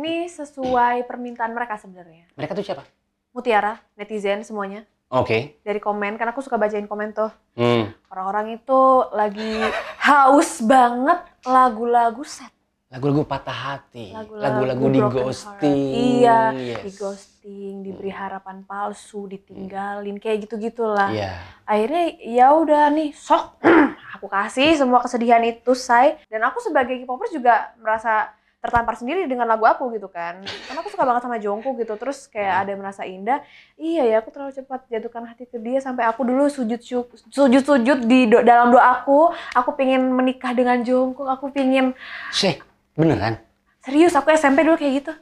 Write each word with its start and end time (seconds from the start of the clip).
Ini 0.00 0.32
sesuai 0.32 1.04
permintaan 1.04 1.52
mereka 1.52 1.76
sebenarnya. 1.76 2.24
Mereka 2.32 2.56
tuh 2.56 2.64
siapa? 2.64 2.88
Mutiara, 3.36 3.76
netizen 4.00 4.40
semuanya. 4.48 4.88
Oke. 5.12 5.60
Dari 5.60 5.76
komen, 5.76 6.16
karena 6.16 6.32
aku 6.32 6.40
suka 6.40 6.56
bacain 6.56 6.88
komen 6.88 7.12
tuh. 7.12 7.28
Hmm. 7.52 7.92
Orang-orang 8.08 8.56
itu 8.56 8.80
lagi 9.12 9.60
haus 10.00 10.64
banget 10.64 11.20
lagu-lagu 11.44 12.24
set. 12.24 12.48
Lagu-lagu 12.88 13.28
patah 13.28 13.76
hati. 13.76 14.16
Lagu-lagu 14.16 14.88
di 14.88 15.00
ghosting. 15.04 15.92
Iya, 16.24 16.40
Yes. 16.56 16.80
di 16.80 16.90
ghosting, 16.96 17.74
diberi 17.84 18.08
harapan 18.08 18.64
palsu, 18.64 19.28
ditinggalin, 19.28 20.16
kayak 20.16 20.48
gitu-gitulah. 20.48 21.12
Iya. 21.12 21.44
Akhirnya 21.68 22.16
ya 22.24 22.56
udah 22.56 22.88
nih, 22.88 23.12
sok 23.12 23.60
aku 24.16 24.32
kasih 24.32 24.80
semua 24.80 25.04
kesedihan 25.04 25.44
itu, 25.44 25.76
say. 25.76 26.16
Dan 26.32 26.40
aku 26.40 26.56
sebagai 26.64 26.96
K-popers 27.04 27.36
juga 27.36 27.76
merasa 27.76 28.32
tertampar 28.60 28.92
sendiri 28.92 29.24
dengan 29.24 29.44
lagu 29.44 29.64
aku 29.64 29.88
gitu 29.90 30.06
kan. 30.06 30.44
Karena 30.44 30.78
aku 30.78 30.92
suka 30.92 31.02
banget 31.02 31.24
sama 31.24 31.36
Jungkook 31.36 31.80
gitu. 31.80 31.96
Terus 31.96 32.28
kayak 32.28 32.54
ada 32.60 32.68
yang 32.70 32.80
merasa 32.80 33.02
indah. 33.02 33.40
Iya 33.74 34.04
ya, 34.06 34.16
aku 34.20 34.28
terlalu 34.28 34.52
cepat 34.52 34.84
jatuhkan 34.86 35.24
hati 35.24 35.44
ke 35.44 35.56
dia 35.56 35.80
sampai 35.80 36.04
aku 36.04 36.22
dulu 36.22 36.44
sujud 36.46 36.76
sujud 36.78 37.62
sujud 37.62 37.98
di 38.02 38.28
do- 38.28 38.44
dalam 38.44 38.68
doaku. 38.68 39.32
Aku 39.54 39.72
pengen 39.74 40.12
menikah 40.12 40.52
dengan 40.52 40.76
Jungkook. 40.78 41.24
Aku 41.26 41.48
pengen 41.48 41.96
Syekh, 42.30 42.60
beneran? 42.94 43.40
serius. 43.80 44.12
Aku 44.12 44.28
SMP 44.28 44.60
dulu 44.60 44.76
kayak 44.76 44.92
gitu. 45.00 45.12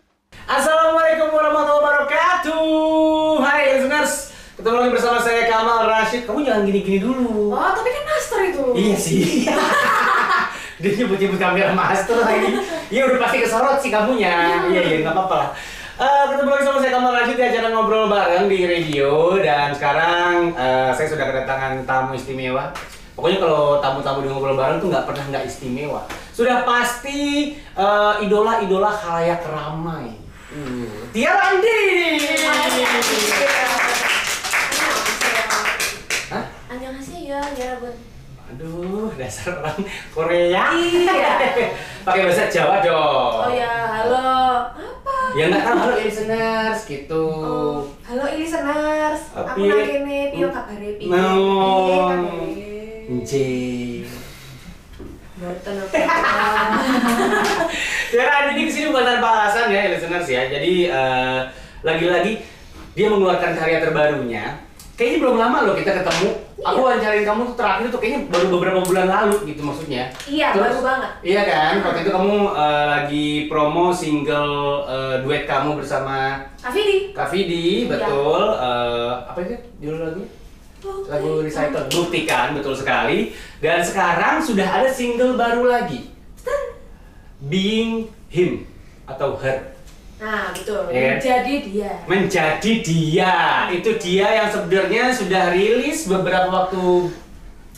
Assalamualaikum 0.44 1.30
warahmatullahi 1.30 1.78
wabarakatuh. 1.78 2.62
Hai 3.38 3.60
listeners, 3.70 4.12
ketemu 4.54 4.76
lagi 4.76 4.92
bersama 4.92 5.18
saya 5.20 5.46
Kamal 5.46 5.86
Rashid. 5.86 6.26
Kamu 6.26 6.42
jangan 6.42 6.66
gini-gini 6.66 6.98
dulu. 6.98 7.54
Oh, 7.54 7.70
tapi 7.70 7.86
kan 7.86 8.02
master 8.04 8.40
itu. 8.44 8.64
Iya 8.74 8.96
sih. 8.98 9.46
Dia 10.80 10.90
nyebut-nyebut 10.94 11.38
kamera 11.38 11.70
master 11.72 12.18
lagi. 12.18 12.54
Iya 12.88 13.02
udah 13.04 13.18
pasti 13.20 13.36
kesorot 13.44 13.78
sih 13.84 13.92
kamunya. 13.92 14.64
Iya 14.72 14.80
iya 14.80 14.96
nggak 15.04 15.12
apa-apa 15.12 15.36
lah. 15.36 15.50
Eh, 15.98 16.24
ketemu 16.30 16.48
lagi 16.54 16.64
sama 16.64 16.78
saya 16.78 16.92
Kamal 16.94 17.10
Rashid 17.10 17.36
di 17.36 17.44
acara 17.44 17.68
ngobrol 17.74 18.06
bareng 18.06 18.46
di 18.46 18.58
radio 18.64 19.34
dan 19.42 19.74
sekarang 19.74 20.54
eh, 20.54 20.90
saya 20.94 21.06
sudah 21.10 21.26
kedatangan 21.28 21.84
tamu 21.84 22.16
istimewa. 22.16 22.72
Pokoknya 23.18 23.42
kalau 23.42 23.82
tamu-tamu 23.82 24.22
di 24.24 24.28
ngobrol 24.30 24.54
bareng 24.54 24.78
tuh 24.78 24.88
nggak 24.94 25.04
pernah 25.04 25.24
nggak 25.26 25.44
istimewa. 25.44 26.06
Sudah 26.32 26.64
pasti 26.64 27.52
eh, 27.60 28.14
idola-idola 28.24 28.88
khalayak 28.88 29.44
ramai. 29.44 30.16
Hmm. 30.48 31.12
Tiara 31.12 31.52
Andini. 31.52 32.24
Hah? 36.32 36.44
Annyeonghaseyo, 36.72 37.40
Yaragun. 37.52 38.07
Aduh, 38.48 39.12
dasar 39.20 39.60
orang 39.60 39.76
Korea. 40.08 40.72
Iya. 40.72 41.32
Pakai 42.08 42.24
bahasa 42.24 42.48
Jawa 42.48 42.80
dong. 42.80 43.32
Oh 43.44 43.52
ya, 43.52 44.00
halo. 44.00 44.64
Apa? 44.72 45.16
Ya 45.36 45.52
nggak 45.52 45.62
tahu 45.68 45.76
halo 45.76 45.94
listeners 46.00 46.80
gitu. 46.88 47.24
Oh, 47.28 47.84
halo 48.08 48.24
listeners. 48.32 49.20
Aku 49.36 49.44
Tapi- 49.52 49.68
nang 49.68 49.84
kene 49.84 50.18
piye 50.32 50.46
kabare 50.48 50.90
piye? 50.96 51.12
No. 51.12 51.28
Piye 51.28 51.96
kabare? 52.00 52.48
Anjing. 53.12 54.04
Boten 55.38 55.74
apa. 55.76 55.96
Ya, 58.08 58.48
ini 58.56 58.64
ke 58.64 58.72
sini 58.72 58.88
bukan 58.88 59.04
tanpa 59.04 59.28
alasan 59.44 59.68
ya 59.68 59.92
listeners 59.92 60.24
ya. 60.24 60.48
Jadi 60.48 60.88
eh, 60.88 61.38
lagi-lagi 61.84 62.40
dia 62.96 63.06
mengeluarkan 63.12 63.52
karya 63.52 63.84
terbarunya. 63.84 64.56
Kayaknya 64.96 65.18
belum 65.20 65.36
lama 65.36 65.58
loh 65.68 65.76
kita 65.76 65.92
ketemu. 66.00 66.47
Aku 66.58 66.82
wawancarin 66.82 67.22
kamu 67.22 67.46
tuh 67.46 67.56
terakhir 67.56 67.86
tuh 67.86 68.00
kayaknya 68.02 68.26
baru 68.26 68.46
beberapa 68.58 68.80
bulan 68.82 69.06
lalu 69.06 69.46
gitu 69.46 69.62
maksudnya. 69.62 70.10
Iya, 70.26 70.50
Terus- 70.50 70.74
baru 70.74 70.80
banget. 70.82 71.10
Iya 71.22 71.42
kan, 71.46 71.72
waktu 71.80 72.00
itu 72.02 72.10
kamu 72.10 72.34
eh, 72.50 72.84
lagi 72.88 73.28
promo 73.46 73.86
single 73.94 74.54
eh, 74.84 75.16
duet 75.22 75.46
kamu 75.46 75.78
bersama 75.78 76.34
Afidi. 76.58 77.14
Kak 77.14 77.30
Vidi, 77.30 77.86
Iya. 77.86 77.94
betul. 77.94 78.42
Eh, 78.58 79.10
apa 79.22 79.38
itu 79.38 79.54
judul 79.78 79.98
lagunya? 80.02 80.28
Lagu 81.08 81.30
Recycle. 81.42 81.84
Buktikan, 81.90 82.54
betul 82.54 82.74
sekali. 82.74 83.30
Dan 83.58 83.78
sekarang 83.78 84.38
sudah 84.38 84.82
ada 84.82 84.86
single 84.86 85.34
baru 85.34 85.66
lagi. 85.66 86.10
Being 87.40 88.10
Him 88.28 88.66
atau 89.06 89.38
Her. 89.38 89.77
Nah, 90.18 90.50
betul. 90.50 90.82
Iya 90.90 91.00
kan? 91.00 91.16
Jadi 91.22 91.54
dia. 91.64 91.92
Menjadi 92.04 92.72
dia. 92.82 93.34
Itu 93.70 93.90
dia 93.96 94.26
yang 94.34 94.48
sebenarnya 94.50 95.04
sudah 95.10 95.44
rilis 95.50 96.06
beberapa 96.06 96.50
waktu 96.50 96.82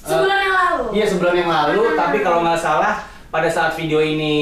eh, 0.00 0.08
Sebulan 0.08 0.38
yang 0.40 0.54
lalu. 0.56 0.84
Iya 0.96 1.04
sebulan 1.06 1.34
yang 1.36 1.50
lalu, 1.50 1.80
Hmm. 1.84 1.96
tapi 2.00 2.18
kalau 2.20 2.40
nggak 2.40 2.56
salah 2.56 2.96
pada 3.28 3.46
saat 3.46 3.76
video 3.76 4.00
ini 4.00 4.34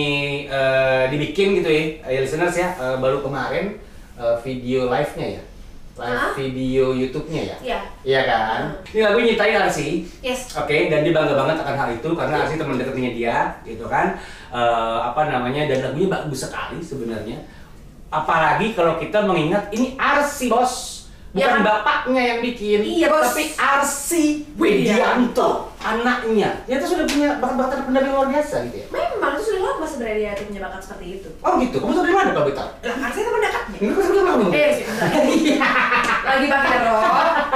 eh, 0.46 1.10
dibikin 1.10 1.58
gitu 1.58 1.66
ya, 1.66 1.82
ya 2.06 2.18
listeners 2.22 2.54
ya, 2.54 2.68
eh, 2.72 2.96
baru 2.96 3.18
kemarin 3.20 3.74
eh, 4.14 4.36
video 4.40 4.86
live-nya 4.86 5.26
ya, 5.36 5.42
live 5.98 6.14
Hah? 6.22 6.30
video 6.32 6.94
YouTube-nya 6.94 7.42
ya, 7.44 7.56
Iya. 7.60 7.78
iya 8.02 8.20
kan? 8.24 8.60
Ini 8.88 9.02
lagu 9.02 9.18
nyitain 9.18 9.58
Arsi, 9.58 10.06
Yes. 10.22 10.54
oke, 10.54 10.72
dan 10.88 11.02
dia 11.02 11.10
bangga 11.10 11.34
banget 11.34 11.58
akan 11.58 11.74
hal 11.74 11.88
itu 11.92 12.08
karena 12.14 12.34
Arsi 12.40 12.54
teman 12.54 12.78
dekatnya 12.78 13.10
dia, 13.12 13.36
gitu 13.66 13.84
kan, 13.84 14.14
Eh, 14.48 14.98
apa 15.04 15.28
namanya, 15.28 15.68
dan 15.68 15.84
lagunya 15.84 16.08
bagus 16.08 16.48
sekali 16.48 16.80
sebenarnya. 16.80 17.36
Apalagi 18.08 18.72
kalau 18.72 18.96
kita 18.96 19.20
mengingat 19.20 19.68
ini 19.68 19.92
Arsi 19.94 20.48
bos, 20.48 21.04
bukan 21.28 21.36
Iya 21.38 21.48
kan? 21.50 21.60
bapaknya 21.60 22.22
yang 22.24 22.40
bikin, 22.40 22.80
Iya, 22.80 23.06
Bos. 23.06 23.20
tapi 23.28 23.44
Arsi 23.52 24.24
Widianto, 24.56 25.68
anaknya. 25.78 26.64
Dia 26.64 26.80
tuh 26.80 26.88
sudah 26.88 27.04
punya 27.04 27.36
bakat-bakat 27.36 27.84
pendamping 27.84 28.10
luar 28.10 28.28
biasa 28.28 28.64
gitu 28.64 28.76
ya. 28.80 28.86
Memang 28.88 29.36
itu 29.36 29.42
sudah 29.44 29.60
lama 29.62 29.84
sebenarnya 29.84 30.30
dia 30.32 30.44
punya 30.44 30.60
bakat 30.64 30.80
seperti 30.80 31.06
itu. 31.20 31.28
Oh 31.38 31.52
gitu, 31.58 31.76
kamu 31.76 31.92
tahu 31.92 32.02
dari 32.02 32.16
mana 32.16 32.30
Pak 32.32 32.44
Bita? 32.48 32.64
Lah, 32.80 32.96
artinya 32.98 33.24
teman 33.28 33.40
dekatnya. 33.44 33.76
Ini 33.78 33.90
kan 33.92 34.02
sebenarnya 34.02 34.24
kamu. 34.26 34.46
Eh, 34.48 34.72
bentar. 34.80 35.08
Lagi 36.32 36.46
pakai 36.48 36.76
rok. 36.80 37.02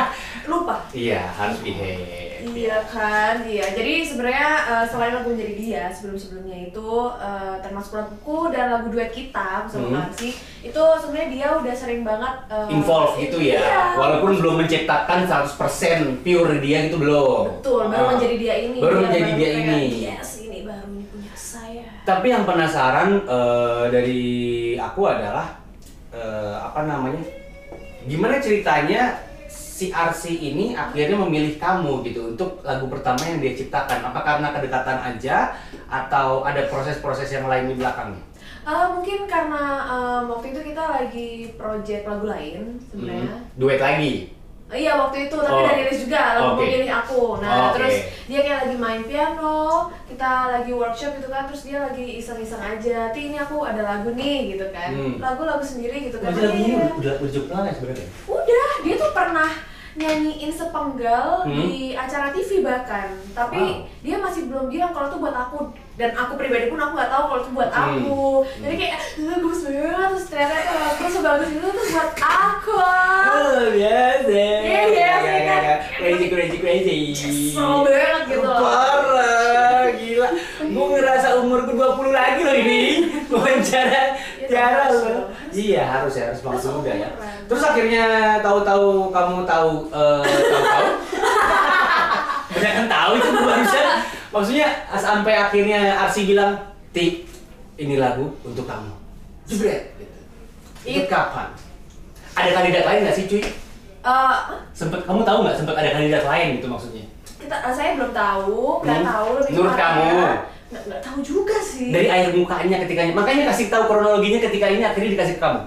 Lupa. 0.53 0.75
Iya, 0.93 1.21
harus 1.33 1.59
behave. 1.59 2.32
Iya 2.45 2.83
kan, 2.85 3.35
iya. 3.45 3.71
Jadi 3.71 4.03
sebenarnya 4.03 4.49
eh, 4.67 4.85
selain 4.85 5.15
lagu 5.15 5.31
menjadi 5.31 5.55
dia 5.55 5.85
sebelum-sebelumnya 5.89 6.69
itu 6.69 6.91
eh, 7.17 7.55
termasuk 7.59 7.93
laguku 7.95 8.51
dan 8.51 8.65
lagu 8.69 8.87
duet 8.89 9.09
kita 9.09 9.65
bersama 9.65 9.85
Hmm. 9.85 9.97
Karsi 10.05 10.31
itu 10.61 10.83
sebenarnya 10.99 11.29
dia 11.29 11.49
udah 11.55 11.75
sering 11.75 12.03
banget 12.03 12.35
eh, 12.49 12.67
Involve 12.71 13.15
gitu 13.17 13.39
ya, 13.39 13.59
iya. 13.59 13.83
walaupun 13.95 14.37
belum 14.37 14.55
menciptakan 14.61 15.25
100% 15.25 15.55
pure 16.21 16.59
dia 16.59 16.79
gitu 16.87 16.99
belum. 16.99 17.59
betul 17.59 17.87
baru 17.87 18.03
Ah. 18.03 18.11
menjadi 18.13 18.37
dia 18.37 18.55
ini. 18.61 18.79
Baru 18.79 18.95
Dia 18.97 19.05
menjadi 19.05 19.31
dia 19.33 19.51
ini. 19.57 19.83
Yes, 20.09 20.31
ini 20.41 20.59
baru 20.63 20.87
ini 20.89 21.05
punya 21.07 21.35
saya. 21.35 21.87
Tapi 22.03 22.27
yang 22.29 22.43
penasaran 22.43 23.23
eh, 23.23 23.85
dari 23.89 24.23
aku 24.75 25.03
adalah 25.05 25.47
eh, 26.11 26.57
apa 26.59 26.85
namanya? 26.85 27.23
Gimana 28.03 28.37
ceritanya 28.37 29.15
si 29.53 29.93
RC 29.93 30.33
ini 30.33 30.73
akhirnya 30.73 31.21
memilih 31.21 31.61
kamu 31.61 32.01
gitu 32.09 32.33
untuk 32.33 32.65
lagu 32.65 32.89
pertama 32.89 33.21
yang 33.29 33.45
dia 33.45 33.53
ciptakan? 33.53 34.01
Apa 34.09 34.21
karena 34.25 34.49
kedekatan 34.57 34.99
aja 35.13 35.53
atau 35.93 36.43
ada 36.49 36.65
proses-proses 36.73 37.29
yang 37.29 37.45
lain 37.45 37.69
di 37.69 37.77
belakangnya? 37.77 38.23
Eh, 38.63 38.87
mungkin 38.95 39.27
karena 39.27 39.63
em, 39.91 40.23
waktu 40.31 40.55
itu 40.55 40.61
kita 40.71 40.85
lagi 40.87 41.29
project 41.59 42.07
lagu 42.07 42.27
lain 42.31 42.79
sebenarnya. 42.89 43.37
Hmm, 43.43 43.59
Duet 43.59 43.81
lagi. 43.83 44.15
Eh, 44.73 44.81
Iya 44.83 44.97
waktu 44.97 45.29
itu, 45.29 45.37
tapi 45.37 45.53
Oh. 45.53 45.61
udah 45.61 45.75
rilis 45.77 45.99
juga 46.01 46.21
lagu 46.33 46.57
Oke. 46.57 46.65
memilih 46.65 46.91
aku. 46.91 47.23
Nah 47.39 47.53
Oke. 47.69 47.77
terus 47.77 47.97
dia 48.25 48.41
kayak 48.41 48.59
lagi 48.65 48.77
main 48.77 49.03
piano, 49.05 49.61
kita 50.09 50.31
lagi 50.51 50.73
workshop 50.73 51.21
gitu 51.21 51.29
kan, 51.29 51.45
terus 51.45 51.63
dia 51.63 51.79
lagi 51.79 52.17
iseng-iseng 52.17 52.57
aja. 52.59 53.13
Ti 53.13 53.21
ini 53.23 53.37
aku 53.37 53.61
ada 53.63 53.83
lagu 53.83 54.11
nih 54.13 54.57
gitu 54.57 54.65
kan, 54.71 54.89
Hmm. 54.91 55.21
lagu-lagu 55.21 55.61
sendiri 55.61 56.09
gitu 56.09 56.17
kan. 56.19 56.33
Masih 56.33 56.49
lagunya 56.49 56.67
Iya. 56.67 56.77
udah 56.81 56.93
udah 56.97 57.13
udah 57.21 57.31
cukup 57.31 57.49
lama 57.51 57.65
ya 57.65 57.75
sebenarnya. 57.75 58.09
Udah, 58.27 58.69
dia 58.81 58.95
tuh 58.97 59.13
pernah 59.13 59.51
nyanyiin 59.93 60.49
sepenggal 60.51 61.27
Hmm. 61.45 61.53
di 61.53 61.69
acara 61.93 62.33
TV 62.33 62.51
bahkan, 62.61 63.07
tapi 63.31 63.61
Wow. 63.61 63.85
dia 64.01 64.17
masih 64.17 64.49
belum 64.49 64.67
bilang 64.67 64.89
kalau 64.91 65.07
itu 65.07 65.19
buat 65.19 65.37
aku 65.37 65.69
dan 65.93 66.11
aku 66.11 66.33
pribadi 66.35 66.67
pun 66.67 66.79
aku 66.79 66.93
nggak 66.95 67.11
tahu 67.11 67.25
kalau 67.27 67.41
itu 67.41 67.51
buat 67.53 67.69
Hmm. 67.69 67.85
aku. 68.01 68.23
Jadi 68.59 68.75
kayak 68.75 68.95
"Eh, 68.97 69.05
bagus 69.29 69.59
banget 69.63 70.09
terus 70.09 70.25
ternyata 70.27 70.55
itu 70.57 70.75
lagu 70.75 71.05
sebagus 71.07 71.49
itu 71.51 71.67
tuh 71.69 71.85
buat 71.87 72.13
aku. 72.19 72.77
Oh, 73.23 73.63
biasa. 73.71 74.33
Iya, 74.33 74.83
iya, 74.89 75.11
Ya, 75.13 75.15
ya, 75.21 75.57
ya. 75.59 75.75
Crazy, 75.95 76.27
crazy, 76.27 76.57
crazy. 76.59 76.99
Seru 77.53 77.85
banget 77.85 78.23
gitu 78.27 78.41
loh. 78.41 78.57
Parah, 78.59 79.85
gila. 79.93 80.29
Gue 80.63 80.87
ngerasa 80.91 81.29
umurku 81.39 81.73
20 81.73 82.11
lagi 82.11 82.41
loh 82.41 82.57
ini. 82.57 82.81
Wawancara 83.33 84.17
Iya, 84.43 84.49
Tiara 84.49 84.81
harus 84.87 85.01
loh. 85.03 85.25
Iya, 85.51 85.83
harus 85.85 86.13
ya, 86.15 86.25
harus 86.27 86.41
banget 86.41 86.63
muda 86.67 86.93
ya. 86.95 87.09
Terus 87.45 87.63
akhirnya 87.63 88.05
tahu-tahu 88.41 88.89
kamu 89.11 89.37
tahu 89.45 89.71
eh, 89.89 90.23
tahu-tahu. 90.25 90.87
Banyak 92.53 92.73
kan 92.75 92.87
tahu 92.87 93.13
itu 93.15 93.29
barusan. 93.35 93.82
Maksudnya 94.33 94.67
sampai 94.91 95.35
akhirnya 95.35 95.81
Arsi 95.99 96.25
bilang, 96.25 96.57
"Ti, 96.91 97.29
ini 97.77 97.97
lagu 97.97 98.33
untuk 98.41 98.65
kamu." 98.65 98.89
Jebret 99.45 99.93
gitu. 99.95 100.19
Itu 100.83 100.99
It- 100.99 101.09
kapan? 101.09 101.53
Ada 102.33 102.51
kandidat 102.55 102.85
lain 102.87 102.99
nggak 103.05 103.13
sih, 103.15 103.25
cuy? 103.27 103.43
Eh, 104.03 104.37
Sempet 104.73 105.05
kamu 105.05 105.21
tahu 105.23 105.45
nggak 105.45 105.55
sempet 105.55 105.77
ada 105.77 105.91
kandidat 105.93 106.25
lain 106.25 106.57
gitu 106.57 106.67
maksudnya? 106.67 107.05
kita 107.39 107.59
eh, 107.61 107.75
saya 107.75 107.91
belum 107.95 108.11
tahu 108.13 108.81
nggak 108.81 108.99
Hmm. 108.99 109.09
tahu 109.09 109.29
lebih 109.37 109.53
Menurut 109.53 109.75
kamu? 109.75 110.07
nggak 110.71 110.83
nggak 110.87 111.01
tahu 111.03 111.19
juga 111.21 111.57
sih 111.59 111.91
Dari 111.91 112.07
air 112.09 112.31
mukanya 112.33 112.77
ketikanya. 112.81 113.13
Makanya 113.13 113.43
kasih 113.47 113.67
tahu 113.69 113.85
kronologinya 113.85 114.41
ketika 114.41 114.67
ini 114.69 114.81
akhirnya 114.81 115.11
dikasih 115.13 115.37
ke 115.37 115.43
kamu. 115.43 115.61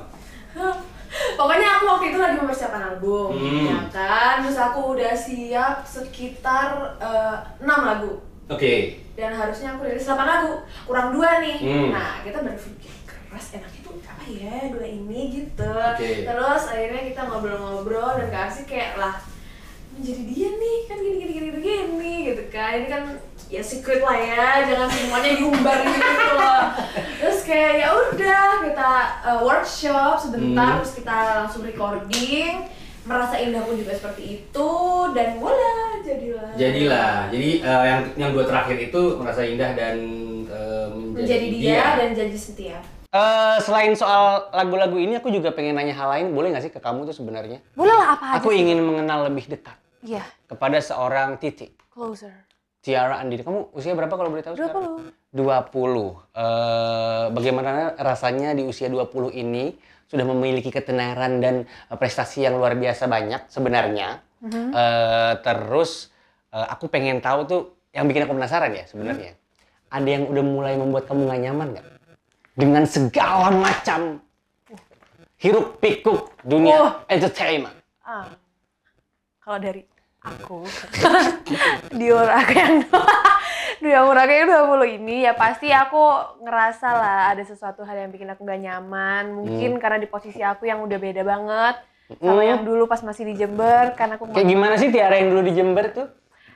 pokoknya 1.36 1.68
aku 1.70 1.84
waktu 1.86 2.06
itu 2.10 2.18
lagi 2.18 2.36
mempersiapkan 2.36 2.82
album 2.86 3.32
Hmm. 3.32 3.68
ya 3.68 3.78
kan 3.90 4.36
terus 4.40 4.56
aku 4.58 4.96
udah 4.96 5.12
siap 5.12 5.80
sekitar 5.82 6.68
eh, 6.98 7.36
6 7.60 7.72
lagu 7.84 8.20
Oke. 8.47 9.01
dan 9.15 9.31
harusnya 9.31 9.74
aku 9.74 9.86
rilis 9.86 10.03
8 10.03 10.21
lagu 10.21 10.53
kurang 10.83 11.09
dua 11.12 11.39
nih 11.39 11.57
Hmm. 11.57 11.89
nah 11.89 12.19
kita 12.19 12.39
berpikir 12.39 12.92
keras 13.03 13.45
enaknya 13.53 13.80
tuh 13.81 13.95
apa 14.01 14.24
ya 14.25 14.69
dua 14.69 14.86
ini 14.86 15.19
gitu 15.33 15.65
Oke. 15.65 16.24
terus 16.24 16.63
akhirnya 16.68 17.01
kita 17.06 17.21
ngobrol-ngobrol 17.24 18.12
dan 18.15 18.27
Kak 18.27 18.42
Arsi 18.45 18.63
kayak 18.65 18.95
lah 18.95 19.15
menjadi 19.92 20.21
dia 20.25 20.50
nih 20.51 20.77
kan 20.86 20.97
gini 21.00 21.15
gini 21.18 21.31
gini 21.33 21.50
gini 21.56 22.13
gitu 22.27 22.44
kan 22.50 22.71
ini 22.75 22.88
kan 22.88 23.03
ya 23.47 23.63
secret 23.63 24.03
lah 24.03 24.13
ya 24.13 24.68
jangan 24.68 24.89
semuanya 24.89 25.31
diumbar 25.33 25.77
gitu 25.80 26.03
loh 26.36 26.63
terus 27.18 27.39
kayak 27.42 27.74
ya 27.77 27.88
udah 27.95 28.47
kita 28.62 28.92
uh, 29.24 29.39
workshop 29.42 30.19
sebentar 30.19 30.75
Hmm. 30.75 30.80
terus 30.83 30.94
kita 30.94 31.15
langsung 31.39 31.63
recording 31.63 32.68
merasa 33.06 33.39
indah 33.39 33.63
pun 33.63 33.74
juga 33.74 33.95
seperti 33.95 34.44
itu 34.44 34.71
dan 35.13 35.39
voila 35.39 35.94
jadilah 36.06 36.48
Jadilah. 36.56 37.13
Jadi 37.34 37.50
eh, 37.60 37.84
yang 37.90 38.02
yang 38.16 38.30
dua 38.31 38.46
terakhir 38.46 38.78
itu 38.80 39.02
merasa 39.18 39.42
indah 39.42 39.72
dan 39.74 39.96
eh, 40.46 40.88
menjadi 40.94 41.48
dia, 41.50 41.86
dan 41.98 42.10
janji 42.13 42.38
setia 42.38 42.78
Eh, 43.16 43.57
selain 43.63 43.96
soal 43.96 44.52
lagu-lagu 44.52 45.00
ini, 45.00 45.16
aku 45.16 45.31
juga 45.31 45.56
pengen 45.56 45.80
nanya 45.80 45.96
hal 45.96 46.12
lain. 46.12 46.36
Boleh 46.36 46.52
nggak 46.52 46.68
sih 46.68 46.74
ke 46.74 46.84
kamu 46.84 47.07
tuh 47.07 47.16
sebenarnya? 47.16 47.63
boleh 47.72 47.96
lah 47.96 48.19
apa 48.19 48.25
aja 48.36 48.44
Aku 48.44 48.52
ingin 48.52 48.75
mengenal 48.84 49.31
lebih 49.31 49.48
dekat 49.48 49.80
iya 50.04 50.19
kepada 50.46 50.84
seorang 50.84 51.40
Titi. 51.40 51.72
closer 51.88 52.44
Tiara 52.84 53.24
Andini. 53.24 53.40
Kamu 53.42 53.72
usia 53.72 53.96
berapa 53.96 54.12
kalau 54.12 54.30
boleh 54.30 54.44
tahu 54.44 54.60
berapa 54.60 54.68
sekarang? 54.68 55.00
lo 55.31 55.56
20. 55.72 56.12
Eh, 56.36 57.25
bagaimana 57.31 57.96
rasanya 57.96 58.52
di 58.52 58.68
usia 58.68 58.92
20 58.92 59.31
ini 59.31 59.72
sudah 60.06 60.28
memiliki 60.28 60.68
ketenaran 60.68 61.40
dan 61.40 61.56
prestasi 61.90 62.44
yang 62.44 62.60
luar 62.60 62.75
biasa 62.75 63.07
banyak 63.07 63.48
sebenarnya. 63.48 64.25
Mhm. 64.44 64.74
Eh, 64.76 65.34
terus 65.44 66.12
eh, 66.52 66.68
aku 66.68 66.92
pengen 66.92 67.24
tahu 67.24 67.40
tuh 67.48 67.62
yang 67.96 68.08
bikin 68.10 68.28
aku 68.28 68.36
penasaran 68.36 68.76
ya 68.76 68.84
sebenarnya. 68.88 69.38
Ada 69.88 70.08
yang 70.10 70.24
udah 70.28 70.44
mulai 70.44 70.74
membuat 70.76 71.08
kamu 71.08 71.32
gak 71.32 71.42
nyaman 71.48 71.68
nggak? 71.78 71.88
Dengan 72.56 72.84
segala 72.88 73.52
macam 73.52 74.20
hiruk 75.40 75.80
pikuk 75.80 76.32
dunia 76.44 76.76
Wah. 76.76 76.92
entertainment. 77.08 77.76
Ah, 78.04 78.32
kalau 79.40 79.60
dari 79.62 79.84
aku 80.26 80.66
di 82.00 82.10
umur 82.10 82.30
aku 82.34 82.54
yang 82.58 82.76
di 83.84 83.90
umur 83.94 84.18
aku 84.18 84.31
yang 84.34 84.48
20 84.50 84.98
ini 84.98 85.16
ya 85.30 85.38
pasti 85.38 85.70
aku 85.70 86.02
ngerasa 86.42 86.88
lah 86.90 87.20
ada 87.30 87.44
sesuatu 87.46 87.86
hal 87.86 87.94
yang 87.94 88.10
bikin 88.10 88.34
aku 88.34 88.42
gak 88.42 88.58
nyaman 88.58 89.38
mungkin 89.38 89.78
karena 89.78 90.02
di 90.02 90.10
posisi 90.10 90.42
aku 90.42 90.66
yang 90.66 90.81
udah 90.81 90.98
beda 90.98 91.22
banget 91.22 91.76
sama 92.07 92.38
Hmm. 92.38 92.46
yang 92.46 92.62
dulu 92.62 92.86
pas 92.86 93.02
masih 93.02 93.25
di 93.25 93.34
Jember 93.36 93.94
karena 93.94 94.13
aku 94.16 94.30
Kayak 94.30 94.46
gimana 94.48 94.74
sih 94.75 94.90
Tiara 94.90 95.16
yang 95.16 95.30
dulu 95.30 95.42
di 95.42 95.54
Jember 95.54 95.86
tuh? 95.90 96.07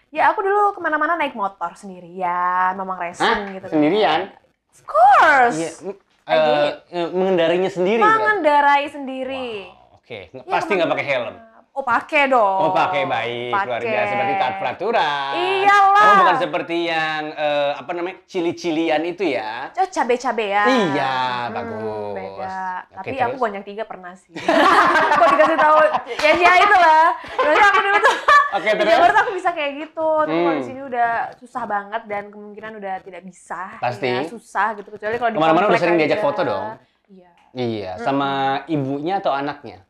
ya 0.10 0.30
aku 0.30 0.42
dulu 0.42 0.74
ke 0.74 0.80
mana-mana 0.80 1.13
naik 1.16 1.34
motor 1.34 1.74
sendirian 1.74 2.74
mamang 2.74 2.98
racing 3.00 3.25
Hah? 3.25 3.50
gitu 3.51 3.62
kan. 3.63 3.72
Sendirian? 3.72 4.22
of 4.68 4.81
course 4.84 5.57
did. 5.81 6.75
eh, 6.88 7.10
mengendarinya 7.10 7.68
sendiri. 7.68 8.01
mengendarai 8.01 8.86
sendiri 8.88 9.66
Wow, 9.66 9.98
Oke, 10.00 10.19
nggak- 10.28 10.42
Iya, 10.44 10.51
pasti 10.51 10.72
nggak 10.74 10.90
pakai 10.90 11.06
helm. 11.07 11.36
Oh 11.71 11.81
pakai 11.81 12.27
dong 12.27 12.60
Oh, 12.60 12.71
pakai 12.71 13.04
baik, 13.04 13.51
luar 13.51 13.66
Pakai. 13.75 13.88
biasa. 13.88 14.12
Berarti 14.13 14.36
taat 14.36 14.56
peraturan. 14.57 15.33
Iyalah. 15.33 16.00
Kamu 16.00 16.13
bukan 16.18 16.38
seperti 16.39 16.77
yang 16.86 17.21
eh, 17.31 17.71
apa 17.74 17.92
namanya 17.92 18.18
cili-cilian 18.24 19.01
itu 19.04 19.24
ya? 19.25 19.71
Oh, 19.71 19.88
cabe-cabean. 19.88 20.68
Iya, 20.92 21.16
Hmm, 21.16 21.54
bagus. 21.54 22.13
Beda. 22.13 22.57
Oke, 22.89 22.95
Tapi 23.00 23.10
terus? 23.13 23.25
aku 23.25 23.36
bonjang 23.38 23.63
tiga 23.63 23.83
pernah 23.83 24.13
sih. 24.13 24.33
Kok 25.19 25.27
dikasih 25.30 25.57
tahu 25.57 25.77
ya 26.18 26.31
ya 26.36 26.51
itu 26.57 26.75
lah. 26.75 27.07
Berarti 27.16 27.62
aku 27.63 27.80
dulu 27.80 27.98
tuh 28.00 28.15
Oke, 28.57 28.65
di 28.68 28.81
terus? 28.81 29.13
Aku 29.15 29.31
bisa 29.31 29.50
kayak 29.51 29.72
gitu. 29.77 30.07
Tapi 30.19 30.36
kalau 30.36 30.51
di 30.51 30.57
Hmm. 30.57 30.65
sini 30.65 30.81
udah 30.83 31.10
susah 31.36 31.63
banget 31.65 32.01
dan 32.06 32.24
kemungkinan 32.27 32.72
udah 32.75 32.95
tidak 33.00 33.22
bisa. 33.22 33.77
Pasti. 33.77 34.10
Ya, 34.10 34.25
susah 34.25 34.68
gitu 34.74 34.89
kecuali 34.89 35.15
kalau 35.15 35.31
di 35.31 35.38
Ke 35.38 35.42
mana-mana 35.42 35.65
udah 35.69 35.80
sering 35.80 35.98
diajak 35.98 36.18
aja. 36.18 36.25
foto 36.25 36.42
dong? 36.44 36.65
Iya. 37.07 37.31
Iya, 37.50 37.92
sama 37.98 38.30
ibunya 38.65 39.18
atau 39.18 39.31
anaknya? 39.31 39.81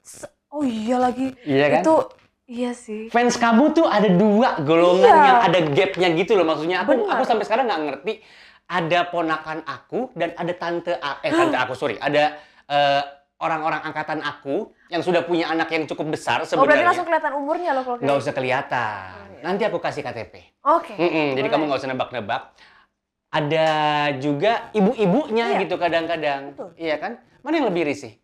Se- 0.00 0.26
Oh 0.52 0.62
iya 0.62 1.00
lagi. 1.00 1.32
Iya 1.42 1.66
kan? 1.68 1.80
Itu 1.80 1.94
iya 2.44 2.70
sih. 2.72 3.08
Fans 3.08 3.34
kamu 3.34 3.72
tuh 3.72 3.88
ada 3.88 4.06
dua 4.06 4.60
golongan 4.60 5.08
Iya. 5.08 5.24
yang 5.24 5.40
ada 5.42 5.58
gapnya 5.72 6.08
gitu 6.12 6.36
loh 6.36 6.44
maksudnya. 6.44 6.84
Aku 6.84 6.92
Benar. 6.94 7.16
aku 7.16 7.22
sampai 7.24 7.44
sekarang 7.44 7.64
nggak 7.66 7.80
ngerti. 7.82 8.12
Ada 8.68 9.08
ponakan 9.08 9.64
aku 9.64 10.12
dan 10.12 10.32
ada 10.32 10.52
tante 10.52 10.92
eh 10.96 11.32
tante 11.32 11.56
aku 11.64 11.72
sorry. 11.72 11.96
Ada 11.96 12.36
eh, 12.68 13.02
orang-orang 13.36 13.82
angkatan 13.82 14.20
aku 14.20 14.70
yang 14.86 15.00
sudah 15.00 15.24
punya 15.24 15.48
anak 15.48 15.66
yang 15.68 15.82
cukup 15.84 16.14
besar 16.14 16.40
Oh 16.40 16.46
berarti 16.46 16.52
sebenarnya. 16.54 16.86
langsung 16.86 17.06
kelihatan 17.08 17.32
umurnya 17.34 17.70
loh 17.72 17.82
kalau 17.82 17.96
nggak 17.98 18.06
gitu. 18.12 18.22
usah 18.22 18.32
kelihatan. 18.32 19.08
Oh, 19.10 19.26
iya. 19.32 19.42
Nanti 19.42 19.62
aku 19.66 19.78
kasih 19.80 20.00
KTP. 20.00 20.34
Oke. 20.62 20.94
Mm-mm, 20.94 21.34
jadi 21.34 21.48
kamu 21.48 21.62
nggak 21.66 21.80
usah 21.80 21.90
nebak-nebak. 21.90 22.42
Ada 23.32 23.66
juga 24.20 24.68
ibu-ibunya 24.70 25.56
Iya. 25.56 25.60
gitu 25.64 25.74
kadang-kadang. 25.74 26.52
Iya 26.76 27.00
kan? 27.00 27.12
Mana 27.40 27.58
yang 27.58 27.72
lebih 27.72 27.88
risih? 27.88 28.21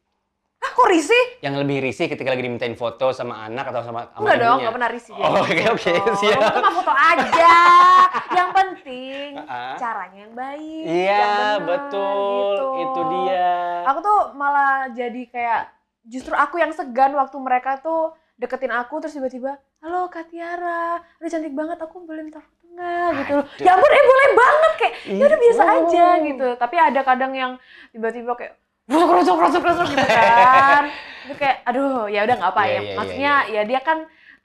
Kok 0.78 0.86
risih? 0.94 1.24
Yang 1.42 1.54
lebih 1.66 1.76
risih 1.90 2.06
ketika 2.06 2.30
lagi 2.30 2.46
dimintain 2.46 2.78
foto 2.78 3.10
sama 3.10 3.42
anak 3.50 3.74
atau 3.74 3.82
sama, 3.82 4.14
sama 4.14 4.22
Enggak 4.22 4.36
dong, 4.38 4.58
nggak 4.62 4.74
pernah 4.78 4.90
risih. 4.94 5.10
dia. 5.10 5.26
Oh, 5.26 5.34
oke, 5.42 5.62
oke, 5.74 5.92
siap. 6.22 6.38
Itu 6.38 6.60
mah 6.62 6.74
foto 6.78 6.94
aja. 6.94 7.54
yang 8.38 8.48
penting 8.54 9.30
caranya 9.74 10.18
yang 10.22 10.34
baik. 10.38 10.82
Iya, 10.86 11.18
yang 11.18 11.34
benar, 11.34 11.58
betul. 11.66 12.14
gitu. 12.38 12.64
Itu 12.78 13.00
dia. 13.10 13.50
Aku 13.90 13.98
tuh 13.98 14.18
malah 14.38 14.86
jadi 14.94 15.22
kayak 15.26 15.62
justru 16.06 16.34
aku 16.38 16.62
yang 16.62 16.70
segan 16.70 17.10
waktu 17.18 17.36
mereka 17.42 17.82
tuh 17.82 18.14
deketin 18.38 18.70
aku 18.70 19.02
terus 19.02 19.18
tiba-tiba, 19.18 19.58
halo 19.82 20.06
Kak 20.06 20.30
Tiara, 20.30 21.02
udah 21.18 21.26
cantik 21.26 21.58
banget, 21.58 21.78
aku 21.82 22.06
boleh 22.06 22.22
minta 22.22 22.38
foto 22.38 22.54
nggak 22.70 23.08
gitu 23.18 23.32
loh. 23.34 23.46
Ya 23.58 23.74
ampun, 23.74 23.90
eh 23.90 24.04
boleh 24.06 24.28
banget 24.38 24.72
kayak, 24.78 24.94
ya 25.10 25.24
udah 25.26 25.38
biasa 25.42 25.62
Itu. 25.62 25.74
aja 25.74 26.06
gitu. 26.22 26.48
Tapi 26.54 26.76
ada 26.78 27.00
kadang 27.02 27.32
yang 27.34 27.52
tiba-tiba 27.90 28.38
kayak, 28.38 28.54
rusuk 28.88 29.10
rusuk 29.14 29.36
rusuk 29.38 29.62
rusuk 29.62 29.86
gitu 29.88 30.06
kan. 30.06 30.84
Itu 31.28 31.34
kayak, 31.36 31.56
aduh 31.62 32.08
ya 32.08 32.24
udah 32.24 32.34
nggak 32.34 32.50
apa 32.50 32.62
Iya, 32.62 32.72
ya. 32.72 32.80
iya, 32.80 32.94
Maksudnya 32.96 33.32
ya 33.46 33.62
dia 33.62 33.80
kan 33.84 33.98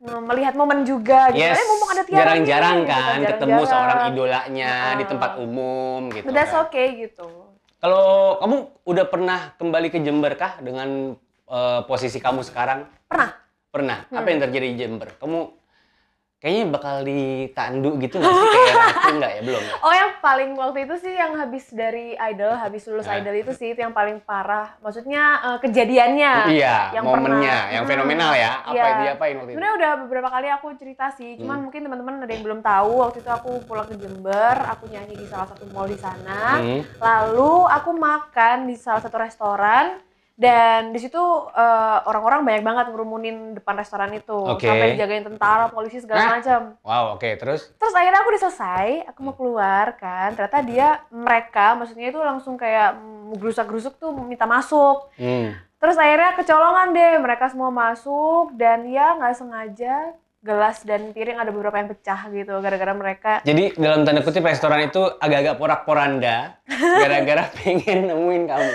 melihat 0.04 0.54
momen 0.54 0.84
juga 0.84 1.32
gitu. 1.32 1.40
Yes, 1.40 1.56
Eh 1.56 1.64
mumpung 1.64 1.90
ada 1.90 2.04
Tiara 2.04 2.20
jarang-jarang 2.36 2.76
nih, 2.76 2.84
gitu 2.84 2.92
kan 3.00 3.20
ketemu 3.24 3.62
seorang 3.64 4.00
idolanya 4.12 4.72
di 4.94 5.04
Ah. 5.04 5.10
tempat 5.10 5.32
umum 5.40 6.02
gitu. 6.12 6.26
But 6.28 6.36
that's 6.36 6.52
kan. 6.52 6.68
okay 6.68 6.88
gitu. 7.00 7.28
Kalau 7.80 8.04
kamu 8.38 8.56
udah 8.84 9.06
pernah 9.08 9.40
kembali 9.56 9.88
ke 9.90 10.00
Jember 10.00 10.36
kah 10.36 10.60
dengan 10.60 11.16
eh, 11.46 11.82
posisi 11.86 12.18
kamu 12.18 12.42
sekarang? 12.42 12.84
Pernah. 13.06 13.30
Pernah. 13.70 13.98
Apa 14.08 14.20
Hmm. 14.20 14.30
yang 14.30 14.42
terjadi 14.42 14.68
di 14.70 14.78
Jember? 14.78 15.10
Kamu 15.16 15.40
kayaknya 16.44 16.66
bakal 16.70 16.96
ditandu 17.02 17.96
gitu 17.98 18.20
nggak 18.20 18.28
sih 18.30 18.50
kayak 18.52 18.76
Ratu 18.76 19.10
nggak 19.16 19.32
ya 19.32 19.42
belum? 19.42 19.64
ya? 19.64 19.74
Oh 19.80 19.94
yang 19.94 20.12
paling 20.20 20.50
waktu 20.54 20.78
itu 20.84 20.96
sih 21.00 21.14
yang 21.14 21.32
habis 21.34 21.66
dari 21.72 22.20
idol, 22.22 22.52
habis 22.54 22.84
lulus 22.84 23.08
Nah. 23.08 23.16
idol 23.16 23.32
itu 23.34 23.52
sih 23.54 23.72
itu 23.72 23.80
yang 23.80 23.92
paling 23.92 24.20
parah. 24.20 24.76
Maksudnya 24.78 25.24
eh, 25.42 25.58
kejadiannya. 25.58 26.34
iya, 26.52 26.92
yang 26.92 27.08
momennya, 27.08 27.32
pernah- 27.48 27.72
yang 27.72 27.84
fenomenal 27.86 28.32
ya. 28.34 28.52
Apa 28.62 28.70
iya. 28.70 28.84
yang 28.84 29.00
diapain 29.02 29.34
waktu 29.34 29.48
itu? 29.48 29.56
Sebenarnya 29.56 29.76
udah 29.78 29.92
beberapa 30.04 30.30
kali 30.30 30.48
aku 30.50 30.68
cerita 30.76 31.06
sih, 31.10 31.32
cuman 31.38 31.56
Hmm. 31.56 31.64
mungkin 31.64 31.80
teman-teman 31.82 32.14
ada 32.20 32.30
yang 32.30 32.44
belum 32.44 32.60
tahu. 32.62 32.92
Waktu 33.00 33.18
itu 33.20 33.32
aku 33.32 33.52
pulang 33.64 33.88
ke 33.88 33.96
Jember, 33.96 34.56
aku 34.66 34.84
nyanyi 34.86 35.16
di 35.16 35.26
salah 35.26 35.48
satu 35.48 35.64
mall 35.70 35.88
di 35.88 35.96
sana. 35.96 36.60
Hmm. 36.60 36.84
Lalu 37.00 37.54
aku 37.72 37.90
makan 37.94 38.58
di 38.66 38.76
salah 38.76 39.00
satu 39.00 39.16
restoran 39.16 39.96
dan 40.34 40.90
di 40.90 40.98
situ 40.98 41.22
eh, 41.54 41.98
orang-orang 42.10 42.42
banyak 42.42 42.64
banget 42.66 42.86
ngerumunin 42.90 43.38
depan 43.54 43.78
restoran 43.78 44.10
itu 44.18 44.34
Oke. 44.34 44.66
sampai 44.66 44.98
dijagain 44.98 45.22
tentara, 45.22 45.70
polisi 45.70 46.02
segala 46.02 46.20
Hah? 46.26 46.32
macam. 46.42 46.62
Wow, 46.82 47.04
oke. 47.22 47.30
Terus? 47.38 47.70
Terus 47.78 47.94
akhirnya 47.94 48.20
aku 48.26 48.30
udah 48.34 48.44
selesai, 48.50 48.88
aku 49.14 49.20
mau 49.22 49.36
keluar 49.38 49.94
kan. 50.02 50.34
Ternyata 50.34 50.60
dia 50.66 51.06
mereka 51.14 51.78
maksudnya 51.78 52.10
itu 52.10 52.18
langsung 52.18 52.58
kayak 52.58 52.98
mm, 52.98 53.38
gerusak-gerusuk 53.38 54.02
tuh 54.02 54.10
minta 54.10 54.50
masuk. 54.50 55.14
Hmm. 55.22 55.54
Terus 55.78 56.00
akhirnya 56.02 56.34
kecolongan 56.34 56.96
deh, 56.96 57.14
mereka 57.22 57.46
semua 57.54 57.70
masuk 57.70 58.58
dan 58.58 58.90
ya 58.90 59.14
nggak 59.14 59.38
sengaja 59.38 60.18
gelas 60.44 60.84
dan 60.84 61.16
piring 61.16 61.40
ada 61.40 61.56
beberapa 61.56 61.80
yang 61.80 61.88
pecah 61.88 62.28
gitu 62.28 62.60
gara-gara 62.60 62.92
mereka 62.92 63.40
Jadi 63.48 63.80
dalam 63.80 64.04
tanda 64.04 64.20
kutip 64.20 64.44
restoran 64.44 64.92
itu 64.92 65.00
agak-agak 65.00 65.56
porak-poranda 65.56 66.60
gara-gara 67.02 67.48
pengen 67.64 68.12
nemuin 68.12 68.44
kamu. 68.52 68.74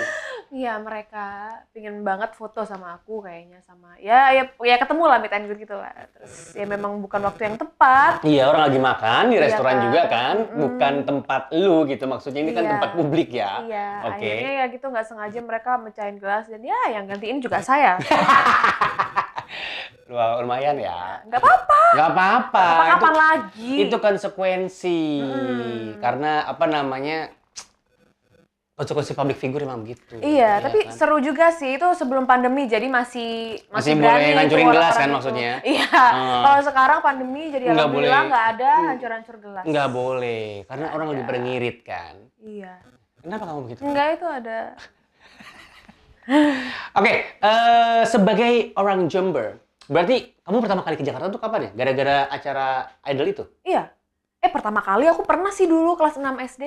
Iya 0.49 0.77
mereka 0.77 1.25
pingin 1.69 2.01
banget 2.01 2.33
foto 2.33 2.65
sama 2.65 2.95
aku 2.95 3.21
kayaknya 3.21 3.61
sama 3.61 3.93
ya 3.95 4.33
ya 4.33 4.49
ya 4.57 4.75
ketemu 4.75 5.03
lah 5.05 5.17
meet 5.17 5.29
and 5.29 5.45
greet 5.45 5.61
gitu 5.61 5.73
lah 5.73 5.93
terus 6.09 6.51
ya 6.51 6.65
memang 6.65 6.97
bukan 6.97 7.21
waktu 7.21 7.41
yang 7.43 7.55
tepat 7.55 8.25
Iya, 8.25 8.43
orang 8.45 8.63
lagi 8.65 8.79
makan 8.79 9.23
di 9.27 9.35
Iya 9.35 9.45
restoran 9.45 9.75
kan. 9.75 9.83
juga 9.85 10.01
kan, 10.05 10.35
Mm-mm. 10.39 10.57
bukan 10.59 10.93
tempat 11.03 11.41
lu 11.53 11.85
gitu 11.85 12.03
maksudnya 12.03 12.41
ini 12.41 12.51
kan 12.51 12.63
Iya. 12.63 12.71
tempat 12.73 12.89
publik 12.91 13.29
ya. 13.29 13.51
iya 13.63 13.89
Oke. 14.03 14.17
akhirnya 14.17 14.51
ya 14.51 14.65
gitu 14.67 14.85
nggak 14.85 15.05
sengaja 15.05 15.39
mereka 15.39 15.71
mecahin 15.77 16.17
gelas 16.17 16.45
dan 16.45 16.61
ya 16.61 16.79
yang 16.89 17.05
gantiin 17.05 17.37
juga 17.37 17.61
saya 17.61 18.01
Wah, 20.09 20.41
lumayan 20.41 20.73
ya. 20.75 21.21
Nggak 21.23 21.37
apa-apa. 21.37 21.81
Nggak 21.93 22.09
apa-apa. 22.09 22.67
Kapan 22.89 23.13
lagi? 23.15 23.71
itu 23.79 23.95
konsekuensi 23.95 25.01
Hmm. 25.21 26.01
karena 26.01 26.31
apa 26.43 26.65
namanya 26.65 27.29
konsekuensi 28.79 29.11
public 29.11 29.35
figure 29.35 29.59
emang 29.61 29.83
gitu 29.83 30.15
Iya, 30.17 30.63
tapi 30.63 30.87
kan? 30.87 30.95
seru 30.95 31.19
juga 31.19 31.51
sih 31.51 31.75
itu 31.75 31.83
sebelum 31.91 32.23
pandemi 32.23 32.63
jadi 32.63 32.87
masih 32.87 33.59
Masih 33.67 33.91
berani 33.93 34.07
boleh 34.23 34.35
ngancurin 34.39 34.67
gelas 34.69 34.93
kan 34.93 35.03
itu. 35.03 35.13
maksudnya? 35.13 35.51
Iya. 35.61 35.87
Hmm. 35.91 36.41
Kalau 36.41 36.59
sekarang 36.63 36.99
pandemi 37.01 37.43
jadi 37.49 37.63
Nggak 37.69 37.89
boleh. 37.89 38.07
nggak 38.07 38.45
ada 38.49 38.71
Hmm. 38.71 38.87
hancur-hancur 38.89 39.35
gelas. 39.37 39.63
nggak 39.63 39.89
boleh 39.89 40.45
karena 40.63 40.79
Nggak 40.81 40.95
orang 40.95 41.07
lagi 41.07 41.19
ada. 41.19 41.27
pada 41.27 41.39
ngirit 41.41 41.77
kan 41.83 42.15
Iya. 42.39 42.73
kenapa 43.19 43.43
kamu 43.45 43.59
begitu 43.61 43.79
Enggak 43.83 44.07
itu 44.09 44.25
ada. 44.25 44.59
oke 46.95 47.13
eh, 47.35 48.01
sebagai 48.05 48.53
orang 48.73 48.99
Jember 49.05 49.57
berarti 49.85 50.15
kamu 50.39 50.57
pertama 50.59 50.81
kali 50.81 50.95
ke 50.95 51.03
Jakarta 51.03 51.27
tuh 51.27 51.37
kapan 51.37 51.67
ya 51.67 51.71
gara-gara 51.75 52.17
acara 52.27 52.67
idol 53.03 53.27
itu 53.27 53.43
Iya. 53.63 53.89
Eh 54.39 54.47
pertama 54.47 54.79
kali 54.79 55.03
aku 55.03 55.21
pernah 55.21 55.49
sih 55.49 55.65
dulu 55.65 55.93
kelas 55.93 56.15
6 56.15 56.23
SD. 56.39 56.63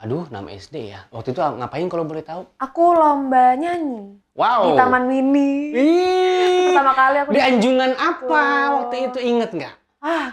Aduh 0.00 0.24
6 0.32 0.32
SD 0.56 0.96
ya 0.96 1.04
waktu 1.12 1.36
itu 1.36 1.40
ngapain 1.40 1.86
kalau 1.92 2.08
boleh 2.08 2.24
tahu 2.24 2.48
Aku 2.56 2.96
lomba 2.96 3.52
nyanyi 3.52 4.16
wow 4.32 4.64
di 4.64 4.70
Taman 4.72 5.04
Mini. 5.04 5.52
Pertama 6.72 6.92
kali 6.96 7.16
aku 7.20 7.30
di 7.36 7.40
anjungan 7.40 7.92
apa 8.00 8.44
waktu 8.80 8.96
itu 9.12 9.18
inget 9.20 9.50
nggak 9.52 9.74
Ah, 10.00 10.32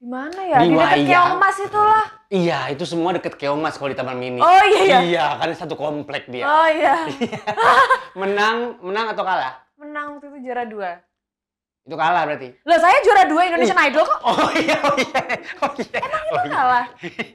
di 0.00 0.08
mana 0.08 0.40
ya? 0.40 0.56
Di 0.64 0.72
Di, 0.72 0.72
dekat 0.72 0.88
Wayang. 0.96 1.08
Keong 1.12 1.34
Mas 1.36 1.58
itulah. 1.60 2.04
Iya, 2.32 2.58
itu 2.72 2.88
semua 2.88 3.12
deket 3.12 3.36
Keongmas 3.36 3.76
kalau 3.76 3.92
di 3.92 3.98
Taman 4.00 4.16
Mini. 4.16 4.40
Oh 4.40 4.62
iya 4.64 4.80
iya. 4.88 4.98
Iya, 5.04 5.26
kan 5.36 5.52
satu 5.52 5.76
komplek 5.76 6.32
dia. 6.32 6.48
Oh 6.48 6.64
iya. 6.64 7.04
Menang, 8.20 8.80
menang 8.80 9.12
atau 9.12 9.20
kalah? 9.20 9.60
Menang 9.76 10.16
waktu 10.16 10.32
itu 10.32 10.48
juara 10.48 10.64
dua. 10.64 11.04
Itu 11.90 11.98
kalah 11.98 12.22
berarti. 12.22 12.54
Loh 12.62 12.78
saya 12.78 13.02
juara 13.02 13.26
dua 13.26 13.50
Indonesian 13.50 13.74
Idol 13.82 14.06
kok. 14.06 14.20
Oh 14.30 14.46
iya, 14.54 14.78
oh 14.78 14.94
iya, 14.94 15.22
oh 15.58 15.74
iya. 15.74 16.00
Oh, 16.30 16.38
iya. 16.46 16.54
Kalah. 16.54 16.86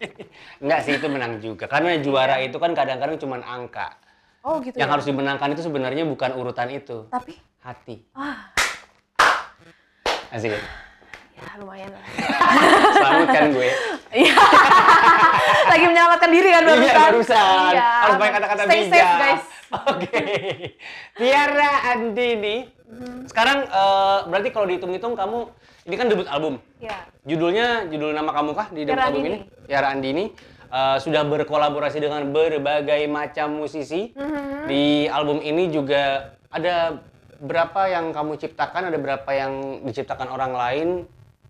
Enggak 0.64 0.80
sih, 0.88 0.96
itu 0.96 1.08
menang 1.12 1.44
juga. 1.44 1.68
Karena 1.68 2.00
juara 2.00 2.40
itu 2.40 2.56
kan 2.56 2.72
kadang-kadang 2.72 3.20
cuma 3.20 3.44
angka. 3.44 4.00
Oh 4.48 4.64
gitu 4.64 4.80
Yang 4.80 4.88
ya. 4.88 4.94
harus 4.96 5.06
dimenangkan 5.12 5.52
itu 5.52 5.62
sebenarnya 5.68 6.08
bukan 6.08 6.40
urutan 6.40 6.72
itu, 6.72 7.04
Tapi 7.12 7.36
hati. 7.68 8.00
ah 8.16 8.48
Asik 10.32 10.56
ya? 10.56 10.62
ya 11.36 11.44
lumayan 11.60 11.92
lah. 11.92 12.06
Selamatkan 12.96 13.44
gue. 13.52 13.70
Iya. 14.16 14.40
Lagi 15.68 15.86
menyelamatkan 15.92 16.30
diri 16.32 16.50
kan 16.56 16.64
barusan. 16.64 16.88
Iya, 16.88 16.96
barusan. 17.12 17.72
Iya. 17.76 17.90
Harus 17.92 18.16
pakai 18.16 18.34
kata-kata 18.40 18.62
Stay 18.64 18.80
bijak. 18.80 18.92
safe 18.96 19.14
guys. 19.20 19.44
Oke. 19.92 20.20
Tiara 21.20 21.72
Andini. 21.92 22.75
Mhm. 22.86 23.28
Sekarang 23.28 23.58
eh, 23.64 24.20
berarti 24.26 24.50
kalau 24.50 24.66
dihitung-hitung 24.66 25.14
kamu 25.14 25.40
ini 25.86 25.96
kan 25.96 26.08
debut 26.08 26.28
album. 26.28 26.62
Iya. 26.78 26.98
Judulnya 27.24 27.68
judul 27.88 28.12
nama 28.12 28.32
kamu 28.32 28.52
kah 28.54 28.68
di 28.70 28.82
debut 28.84 28.94
Tiara 28.94 29.06
album 29.10 29.22
Andini. 29.22 29.38
ini? 29.42 29.66
Tiara 29.66 29.88
Andini. 29.90 30.26
Eh, 30.66 30.98
sudah 31.00 31.22
berkolaborasi 31.24 31.98
dengan 31.98 32.26
berbagai 32.30 33.06
macam 33.08 33.64
musisi. 33.64 34.12
Mhm. 34.12 34.66
Di 34.68 34.84
album 35.08 35.40
ini 35.40 35.70
juga 35.70 36.34
ada 36.50 37.00
berapa 37.36 37.82
yang 37.86 38.10
kamu 38.10 38.38
ciptakan, 38.38 38.90
ada 38.90 38.98
berapa 38.98 39.30
yang 39.30 39.54
diciptakan 39.84 40.28
orang 40.28 40.54
lain. 40.54 40.88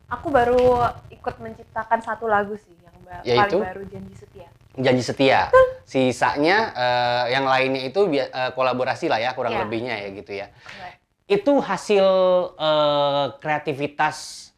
Aku 0.07 0.29
baru 0.29 0.85
ikut 1.09 1.35
menciptakan 1.37 1.99
satu 1.99 2.25
lagu 2.25 2.53
sih 2.55 2.73
yang 2.77 2.93
ba- 3.01 3.23
Yaitu? 3.23 3.57
paling 3.57 3.69
baru 3.73 3.83
Janji 3.89 4.13
Setia. 4.15 4.47
Janji 4.75 5.01
setia. 5.01 5.41
Sisanya 5.87 6.57
eh, 6.75 7.23
yang 7.31 7.47
lainnya 7.47 7.87
itu 7.87 8.03
eh, 8.11 8.27
kolaborasi 8.51 9.07
lah 9.07 9.17
ya, 9.17 9.31
kurang 9.31 9.55
Iya. 9.55 9.61
lebihnya 9.63 9.95
ya 9.95 10.09
gitu 10.11 10.31
ya. 10.35 10.47
Enggak. 10.51 10.93
Itu 11.25 11.57
hasil 11.57 12.05
eh, 12.53 13.25
kreativitas 13.41 14.49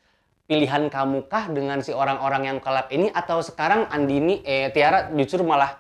pilihan 0.44 0.88
kamu 0.88 1.28
kah 1.28 1.48
dengan 1.48 1.80
si 1.80 1.92
orang-orang 1.92 2.44
yang 2.46 2.58
collab 2.60 2.88
ini 2.90 3.08
atau 3.10 3.40
sekarang 3.40 3.88
Andini 3.88 4.40
eh 4.42 4.72
Tiara 4.72 5.12
justru 5.12 5.44
malah 5.44 5.76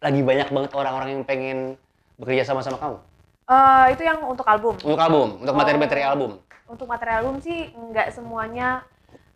lagi 0.00 0.20
banyak 0.20 0.48
banget 0.48 0.72
orang-orang 0.72 1.08
yang 1.12 1.22
pengen 1.22 1.58
bekerja 2.16 2.44
sama 2.44 2.64
sama 2.64 2.80
kamu 2.80 2.96
Eh, 3.46 3.84
itu 3.92 4.02
yang 4.02 4.24
untuk 4.26 4.42
album. 4.42 4.74
untuk 4.74 4.98
album, 4.98 5.28
untuk 5.38 5.54
materi-materi 5.54 6.02
Oh. 6.02 6.10
album. 6.10 6.30
Untuk 6.66 6.86
materi 6.88 7.12
album 7.14 7.38
sih 7.38 7.70
nggak 7.70 8.08
semuanya 8.10 8.82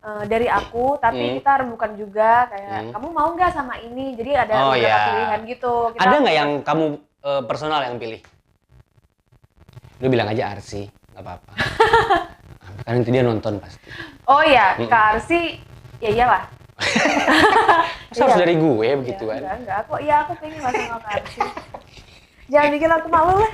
eh, 0.01 0.25
dari 0.25 0.49
aku, 0.49 0.97
tapi 0.97 1.21
Hmm. 1.21 1.35
kita 1.37 1.51
rembukan 1.61 1.91
juga 1.93 2.49
kayak 2.49 2.79
Hmm. 2.81 2.91
kamu 2.91 3.07
mau 3.13 3.29
nggak 3.31 3.51
sama 3.53 3.77
ini. 3.79 4.17
Jadi 4.17 4.31
ada 4.33 4.53
Oh, 4.65 4.73
beberapa 4.73 4.81
iya. 4.83 4.97
pilihan 5.07 5.41
gitu. 5.45 5.73
Kita- 5.93 6.01
Ada 6.03 6.15
nggak 6.19 6.35
yang 6.35 6.51
kamu 6.61 6.85
eh, 7.21 7.41
personal 7.45 7.81
yang 7.85 8.01
pilih? 8.01 8.17
Lu 10.01 10.07
bilang 10.07 10.27
aja 10.27 10.51
Arsi, 10.51 10.83
nggak 11.11 11.21
apa-apa. 11.21 11.51
kan 12.85 12.91
nanti 12.91 13.09
dia 13.09 13.21
nonton 13.21 13.53
pasti. 13.57 13.85
Oh 14.25 14.41
iya, 14.41 14.73
Hmm. 14.73 14.89
Kak 14.89 15.03
Arsi, 15.15 15.61
ya 15.99 16.09
iyalah. 16.11 16.43
Masa 18.11 18.19
harus 18.19 18.33
Iya. 18.33 18.41
dari 18.41 18.55
gue 18.57 18.81
Iya, 18.81 18.95
begituan? 18.97 19.37
enggak, 19.37 19.55
enggak. 19.55 19.77
Aku, 19.85 19.93
iya 19.97 20.15
aku 20.19 20.33
pengen 20.35 20.59
lah 20.59 20.71
sama 20.71 20.97
Kak 20.99 21.13
Arsi. 21.15 21.39
Jangan 22.51 22.69
bikin 22.69 22.89
aku 22.91 23.07
malu 23.07 23.33
lah. 23.37 23.51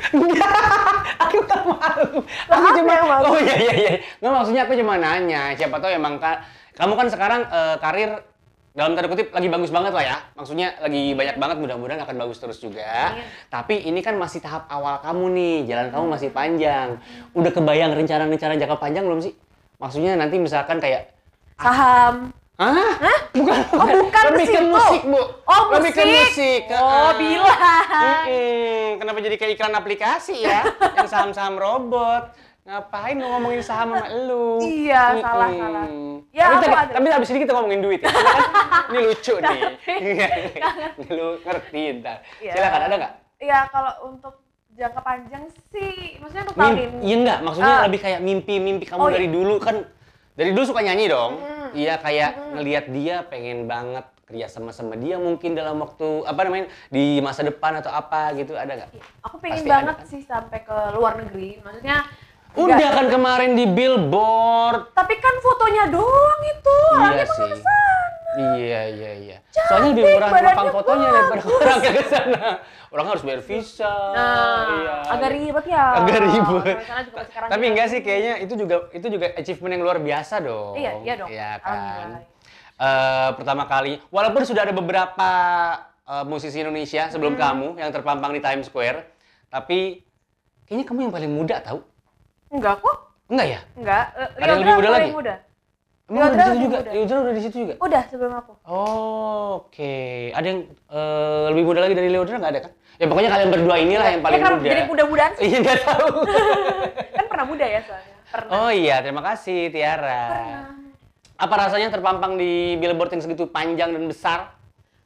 aku 1.23 1.37
tak 1.43 1.61
malu. 1.61 2.09
Aku 2.47 2.67
cuma 2.73 2.91
yang 2.93 3.07
malu? 3.07 3.25
Oh 3.27 3.37
iya 3.37 3.55
iya 3.59 3.73
iya. 3.75 3.91
Nggak 4.17 4.31
maksudnya 4.33 4.61
aku 4.63 4.73
cuma 4.73 4.93
nanya, 4.95 5.41
siapa 5.53 5.77
tahu 5.77 5.91
emang 5.91 6.17
ka- 6.17 6.41
kamu 6.73 6.93
kan 6.95 7.07
sekarang 7.07 7.41
eh, 7.45 7.75
karir 7.77 8.11
dalam 8.77 8.93
tanda 8.93 9.09
kutip 9.09 9.33
lagi 9.33 9.49
bagus 9.49 9.73
banget 9.73 9.89
lah 9.89 10.05
ya. 10.05 10.17
Maksudnya 10.37 10.77
lagi 10.77 11.17
banyak 11.17 11.41
banget 11.41 11.57
mudah-mudahan 11.57 11.97
akan 12.05 12.15
bagus 12.21 12.37
terus 12.37 12.61
juga. 12.61 13.17
Amin. 13.17 13.25
Tapi 13.49 13.89
ini 13.89 14.05
kan 14.05 14.13
masih 14.13 14.37
tahap 14.37 14.69
awal 14.69 15.01
kamu 15.01 15.33
nih, 15.33 15.57
jalan 15.65 15.87
kamu 15.89 16.05
masih 16.13 16.29
panjang. 16.29 17.01
Udah 17.33 17.49
kebayang 17.49 17.97
rencana-rencana 17.97 18.53
jangka 18.53 18.77
panjang 18.77 19.09
belum 19.09 19.25
sih? 19.25 19.33
Maksudnya 19.81 20.13
nanti 20.13 20.37
misalkan 20.37 20.77
kayak 20.77 21.09
Saham. 21.57 22.29
Hah? 22.57 22.97
Bukan, 23.33 23.57
Oh, 23.73 23.85
bukan 23.85 24.23
Lebih 24.33 24.45
ke 24.49 24.61
musik, 24.65 25.01
Bu. 25.05 25.21
Oh, 25.45 25.61
Lebih 25.77 25.93
ke 25.93 26.01
musik. 26.05 26.61
musik. 26.65 26.73
Oh, 26.73 27.13
bilang. 27.17 27.57
Mm-mm. 27.97 28.97
Kenapa 28.97 29.17
jadi 29.21 29.35
kayak 29.37 29.51
iklan 29.57 29.73
aplikasi 29.73 30.41
ya? 30.41 30.65
Yang 30.97 31.09
saham-saham 31.09 31.57
robot. 31.57 32.33
Ngapain 32.67 33.15
lu 33.15 33.25
ngomongin 33.25 33.63
saham 33.63 33.95
sama 33.95 34.11
elu? 34.11 34.59
Iya, 34.59 35.23
salah, 35.23 35.47
Mm-mm. 35.47 35.61
salah. 35.63 35.85
Ya, 36.29 36.43
tapi, 36.43 36.51
aku 36.51 36.59
tapi, 36.59 36.75
ada. 36.75 36.91
tapi 36.93 37.07
habis 37.09 37.29
ini 37.31 37.39
kita 37.39 37.53
ngomongin 37.55 37.79
duit 37.79 37.99
ya. 37.99 38.11
Kan 38.11 38.43
ini 38.91 38.99
lucu 39.01 39.33
nih. 39.39 39.59
Tapi- 40.99 41.11
lu 41.15 41.27
ngerti 41.39 41.81
ntar. 41.97 42.17
Iya. 42.37 42.51
Silakan, 42.51 42.81
ada 42.83 42.95
nggak? 42.97 43.13
Ya 43.39 43.59
kalau 43.71 43.93
untuk 44.05 44.33
jangka 44.75 44.99
panjang 44.99 45.43
sih, 45.71 46.19
maksudnya 46.19 46.43
untuk 46.43 46.55
tahun 46.55 46.75
ini. 46.75 46.97
iya 47.01 47.15
enggak, 47.17 47.39
maksudnya 47.41 47.73
Ah. 47.73 47.83
lebih 47.87 47.99
kayak 47.99 48.19
mimpi-mimpi 48.19 48.85
kamu 48.85 48.99
Oh, 48.99 49.09
dari 49.09 49.25
iya. 49.25 49.33
dulu 49.33 49.55
kan 49.57 49.75
dari 50.35 50.49
dulu 50.51 50.63
suka 50.67 50.81
nyanyi 50.83 51.05
dong. 51.07 51.39
Mm. 51.39 51.67
Iya 51.73 51.93
kayak 51.97 52.31
Mm. 52.33 52.43
ngelihat 52.53 52.85
dia 52.91 53.15
pengen 53.23 53.65
banget 53.65 54.05
kerja 54.23 54.51
sama 54.51 54.69
sama 54.69 54.93
dia 54.93 55.15
mungkin 55.17 55.55
dalam 55.55 55.79
waktu 55.79 56.03
apa 56.21 56.41
namanya 56.43 56.67
di 56.87 57.17
masa 57.19 57.41
depan 57.41 57.79
atau 57.79 57.89
apa 57.89 58.35
gitu 58.35 58.53
ada 58.53 58.75
nggak? 58.75 58.91
Iya, 58.91 59.03
Aku 59.23 59.35
pengen 59.39 59.55
Pasti 59.55 59.65
ada, 59.65 59.73
banget 59.73 59.95
kan? 59.95 60.05
sih 60.05 60.21
sampai 60.21 60.59
ke 60.61 60.77
luar 60.93 61.13
negeri. 61.17 61.49
Maksudnya 61.57 61.97
Udah 62.53 62.75
nggak- 62.75 62.93
kan 62.93 63.05
kemarin 63.09 63.51
di 63.53 63.65
billboard. 63.65 64.93
Tapi 64.93 65.13
kan 65.17 65.35
fotonya 65.39 65.83
doang 65.89 66.41
itu. 66.43 66.77
Orangnya 66.93 67.15
iya 67.17 67.25
sih. 67.27 67.51
Iya 68.37 68.81
iya 68.87 69.11
iya. 69.17 69.37
Soalnya 69.65 69.89
lebih 69.91 70.03
murah 70.13 70.29
numpang 70.29 70.69
fotonya 70.71 71.07
daripada 71.09 71.41
orang 71.57 71.79
ke 71.81 72.03
sana. 72.05 72.43
Orang 72.87 73.05
harus 73.09 73.21
bayar 73.21 73.41
visa. 73.41 73.89
Nah, 74.13 74.61
iya. 74.71 74.95
agak 75.09 75.29
ribet 75.33 75.65
ya. 75.67 75.85
Agak 75.97 76.17
ribet. 76.23 76.77
Sekarang 77.25 77.49
Tapi 77.49 77.63
enggak 77.67 77.87
sih 77.89 77.99
kayaknya 77.99 78.33
itu 78.39 78.53
juga 78.55 78.75
itu 78.91 79.07
juga 79.09 79.25
achievement 79.33 79.73
yang 79.73 79.83
luar 79.83 79.97
biasa 79.97 80.35
dong. 80.39 80.77
Iya, 80.77 80.91
iya 81.01 81.13
dong. 81.15 81.29
Iya 81.29 81.49
kan. 81.59 82.07
Eh, 82.77 83.29
pertama 83.33 83.65
kali, 83.65 83.97
walaupun 84.07 84.45
sudah 84.45 84.61
ada 84.61 84.71
beberapa 84.71 85.29
eh, 86.05 86.23
musisi 86.23 86.57
Indonesia 86.57 87.09
sebelum 87.09 87.33
Hmm. 87.33 87.41
kamu 87.41 87.67
yang 87.75 87.89
terpampang 87.89 88.31
di 88.31 88.39
Times 88.39 88.69
Square, 88.69 89.01
tapi 89.49 90.05
kayaknya 90.63 90.85
kamu 90.85 90.99
yang 91.03 91.13
paling 91.13 91.31
muda 91.31 91.57
tahu? 91.59 91.81
Enggak 92.51 92.75
kok. 92.79 92.97
Enggak 93.27 93.47
ya? 93.47 93.59
Enggak. 93.75 94.05
Eh, 94.15 94.29
Ada 94.39 94.47
yang 94.47 94.59
lebih 94.63 94.75
muda 94.79 94.89
lagi? 94.89 95.11
muda. 95.11 95.35
Emang 96.07 96.23
udah 96.23 96.31
di 96.31 96.39
situ 96.39 96.63
juga? 96.63 96.77
Leodra 96.87 97.17
udah 97.19 97.33
di 97.35 97.41
situ 97.43 97.55
juga? 97.67 97.73
Udah 97.83 98.01
sebelum 98.07 98.33
aku. 98.39 98.53
Oh, 98.63 99.67
Oke, 99.67 100.31
ada 100.31 100.45
yang 100.47 100.59
eh, 100.71 101.43
lebih 101.51 101.63
muda 101.67 101.79
lagi 101.83 101.93
dari 101.99 102.07
Leodra 102.07 102.39
nggak 102.39 102.51
ada 102.55 102.61
kan? 102.63 102.71
Ya 102.97 103.05
pokoknya 103.11 103.29
kalian 103.29 103.49
berdua 103.51 103.75
inilah 103.77 104.07
yang 104.09 104.21
paling 104.23 104.39
ya, 104.39 104.47
muda. 104.55 104.65
jadi 104.71 104.81
muda-mudaan 104.87 105.31
sih. 105.35 105.43
Iya 105.43 105.57
nggak 105.61 105.79
tahu. 105.83 106.07
kan 107.19 107.25
pernah 107.27 107.45
muda 107.45 107.65
ya 107.67 107.79
soalnya. 107.83 108.15
Pernah. 108.27 108.49
oh 108.55 108.71
iya, 108.71 108.95
terima 109.03 109.21
kasih 109.23 109.59
Tiara. 109.69 110.23
Pernah. 110.31 110.65
Apa 111.37 111.53
rasanya 111.67 111.87
terpampang 111.93 112.33
di 112.39 112.79
billboard 112.79 113.13
yang 113.13 113.21
segitu 113.21 113.45
panjang 113.45 113.93
dan 113.93 114.03
besar 114.09 114.56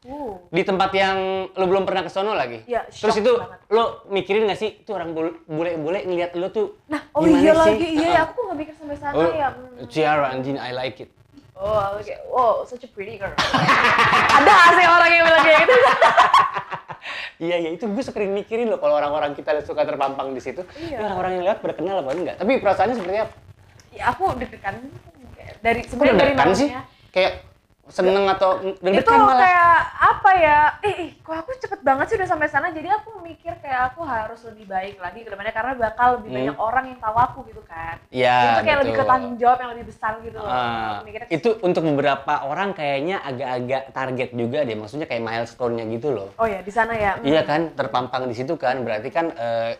Uh. 0.01 0.33
di 0.49 0.65
tempat 0.65 0.89
yang 0.91 1.17
lo 1.47 1.65
belum 1.69 1.85
pernah 1.85 2.01
ke 2.01 2.09
sono 2.09 2.33
lagi? 2.33 2.65
Iya, 2.65 2.89
Terus 2.89 3.21
itu 3.21 3.37
banget. 3.37 3.59
lo 3.69 4.01
mikirin 4.09 4.49
nggak 4.49 4.57
sih 4.57 4.81
itu 4.81 4.89
orang 4.89 5.13
bule- 5.13 5.45
bule-bule 5.45 6.01
ngeliat 6.01 6.33
lo 6.33 6.49
tuh 6.49 6.73
Nah, 6.89 7.05
oh 7.13 7.21
iya 7.23 7.53
sih? 7.53 7.77
lagi. 7.77 7.87
Iya, 7.95 8.09
Uh-uh. 8.09 8.23
aku 8.23 8.33
kok 8.33 8.43
nggak 8.43 8.57
mikir 8.57 8.73
sampai 8.73 8.97
sana 8.97 9.13
Oh, 9.13 9.29
ya. 9.29 9.47
Hmm. 9.53 9.85
Tiara 9.85 10.27
Anjing, 10.33 10.57
I 10.57 10.73
like 10.73 10.97
it. 10.99 11.13
Oh, 11.53 11.77
oke. 11.93 12.13
Wow, 12.27 12.65
such 12.65 12.81
a 12.81 12.89
pretty 12.89 13.21
girl. 13.21 13.29
Ada 14.41 14.55
sih 14.73 14.87
orang 14.87 15.11
yang 15.11 15.23
bilang 15.23 15.43
kayak 15.45 15.59
gitu. 15.61 15.77
Iya 17.37 17.57
iya 17.57 17.69
itu 17.73 17.89
gue 17.89 18.03
sering 18.05 18.29
mikirin 18.31 18.69
loh 18.69 18.77
kalau 18.77 18.93
orang-orang 18.93 19.33
kita 19.33 19.57
suka 19.61 19.81
terpampang 19.81 20.29
di 20.29 20.37
situ. 20.37 20.61
Iya. 20.77 21.01
Orang-orang 21.01 21.31
yang 21.37 21.43
lewat 21.43 21.59
pada 21.59 21.73
kenal 21.73 21.97
apa 21.97 22.13
enggak? 22.13 22.35
Tapi 22.37 22.51
perasaannya 22.57 22.95
seperti 22.95 23.17
apa? 23.17 23.33
Ya 23.89 24.03
aku 24.09 24.23
deg-degan 24.37 24.75
dari 25.57 25.81
sebenarnya 25.83 26.37
dari 26.37 26.53
sih? 26.53 26.69
Kayak 27.09 27.50
seneng 27.91 28.25
atau 28.25 28.57
Itu 28.57 28.79
deg-degan 28.79 29.19
malah? 29.19 29.39
kayak 29.39 29.75
apa 30.01 30.31
ya? 30.33 30.59
Eh, 30.81 30.95
eh, 30.97 31.09
kok 31.19 31.35
aku 31.35 31.51
cepet 31.55 31.79
banget 31.79 32.05
sih 32.07 32.15
udah 32.15 32.25
sampai 32.25 32.47
sana. 32.47 32.67
Jadi 32.69 32.87
aku 32.87 33.19
mikir 33.19 33.53
kayak 33.59 33.91
aku 33.91 34.01
harus 34.01 34.41
lebih 34.47 34.65
baik 34.65 34.97
lagi 34.97 35.21
ke 35.21 35.29
depannya 35.29 35.51
karena 35.51 35.73
bakal 35.75 36.17
lebih 36.17 36.27
Hmm. 36.27 36.37
banyak 36.41 36.57
orang 36.57 36.85
yang 36.87 36.99
tahu 36.99 37.17
aku 37.17 37.39
gitu 37.45 37.61
kan. 37.63 37.95
Iya, 38.07 38.35
itu 38.41 38.61
kayak 38.63 38.79
lebih 38.81 38.93
ke 38.93 38.97
betul. 38.97 39.11
tanggung 39.11 39.35
jawab 39.35 39.57
yang 39.59 39.71
lebih 39.71 39.85
besar 39.87 40.13
gitu 40.19 40.37
loh. 40.37 40.47
Ah, 40.47 40.97
Aku 40.97 41.03
mikirnya 41.05 41.27
itu 41.29 41.49
untuk 41.59 41.83
beberapa 41.85 42.33
orang 42.43 42.69
kayaknya 42.71 43.19
agak-agak 43.19 43.83
target 43.91 44.29
juga 44.31 44.59
deh, 44.63 44.73
maksudnya 44.73 45.05
kayak 45.05 45.21
milestone-nya 45.21 45.85
gitu 45.91 46.07
loh. 46.09 46.29
Oh 46.35 46.47
ya 46.47 46.59
di 46.59 46.71
sana 46.71 46.95
ya. 46.95 47.19
Hmm. 47.19 47.27
Iya 47.27 47.41
kan, 47.43 47.61
terpampang 47.71 48.25
di 48.25 48.33
situ 48.33 48.55
kan, 48.55 48.81
berarti 48.81 49.09
kan 49.09 49.29
eh, 49.29 49.75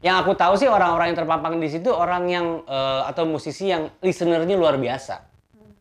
yang 0.00 0.18
aku 0.18 0.34
tahu 0.34 0.54
sih 0.54 0.66
orang-orang 0.66 1.14
yang 1.14 1.18
terpampang 1.18 1.56
di 1.56 1.70
situ 1.70 1.88
orang 1.88 2.26
yang 2.26 2.46
eh, 2.66 3.02
atau 3.06 3.24
musisi 3.24 3.70
yang 3.70 3.86
listenernya 3.98 4.58
luar 4.58 4.74
biasa 4.74 5.31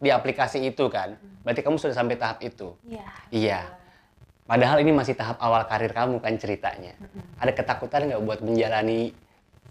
di 0.02 0.10
aplikasi 0.10 0.66
itu 0.66 0.90
kan. 0.90 1.16
Berarti 1.46 1.62
kamu 1.62 1.78
sudah 1.78 1.96
sampai 1.96 2.18
tahap 2.18 2.42
itu. 2.42 2.74
Iya. 2.90 3.08
Iya. 3.30 3.62
Padahal 4.50 4.82
ini 4.82 4.92
masih 4.92 5.14
tahap 5.14 5.38
awal 5.40 5.64
karir 5.70 5.94
kamu 5.94 6.20
kan 6.20 6.36
ceritanya. 6.36 6.98
Ada 7.38 7.54
ketakutan 7.54 8.10
nggak 8.10 8.22
buat 8.26 8.40
menjalani 8.42 9.14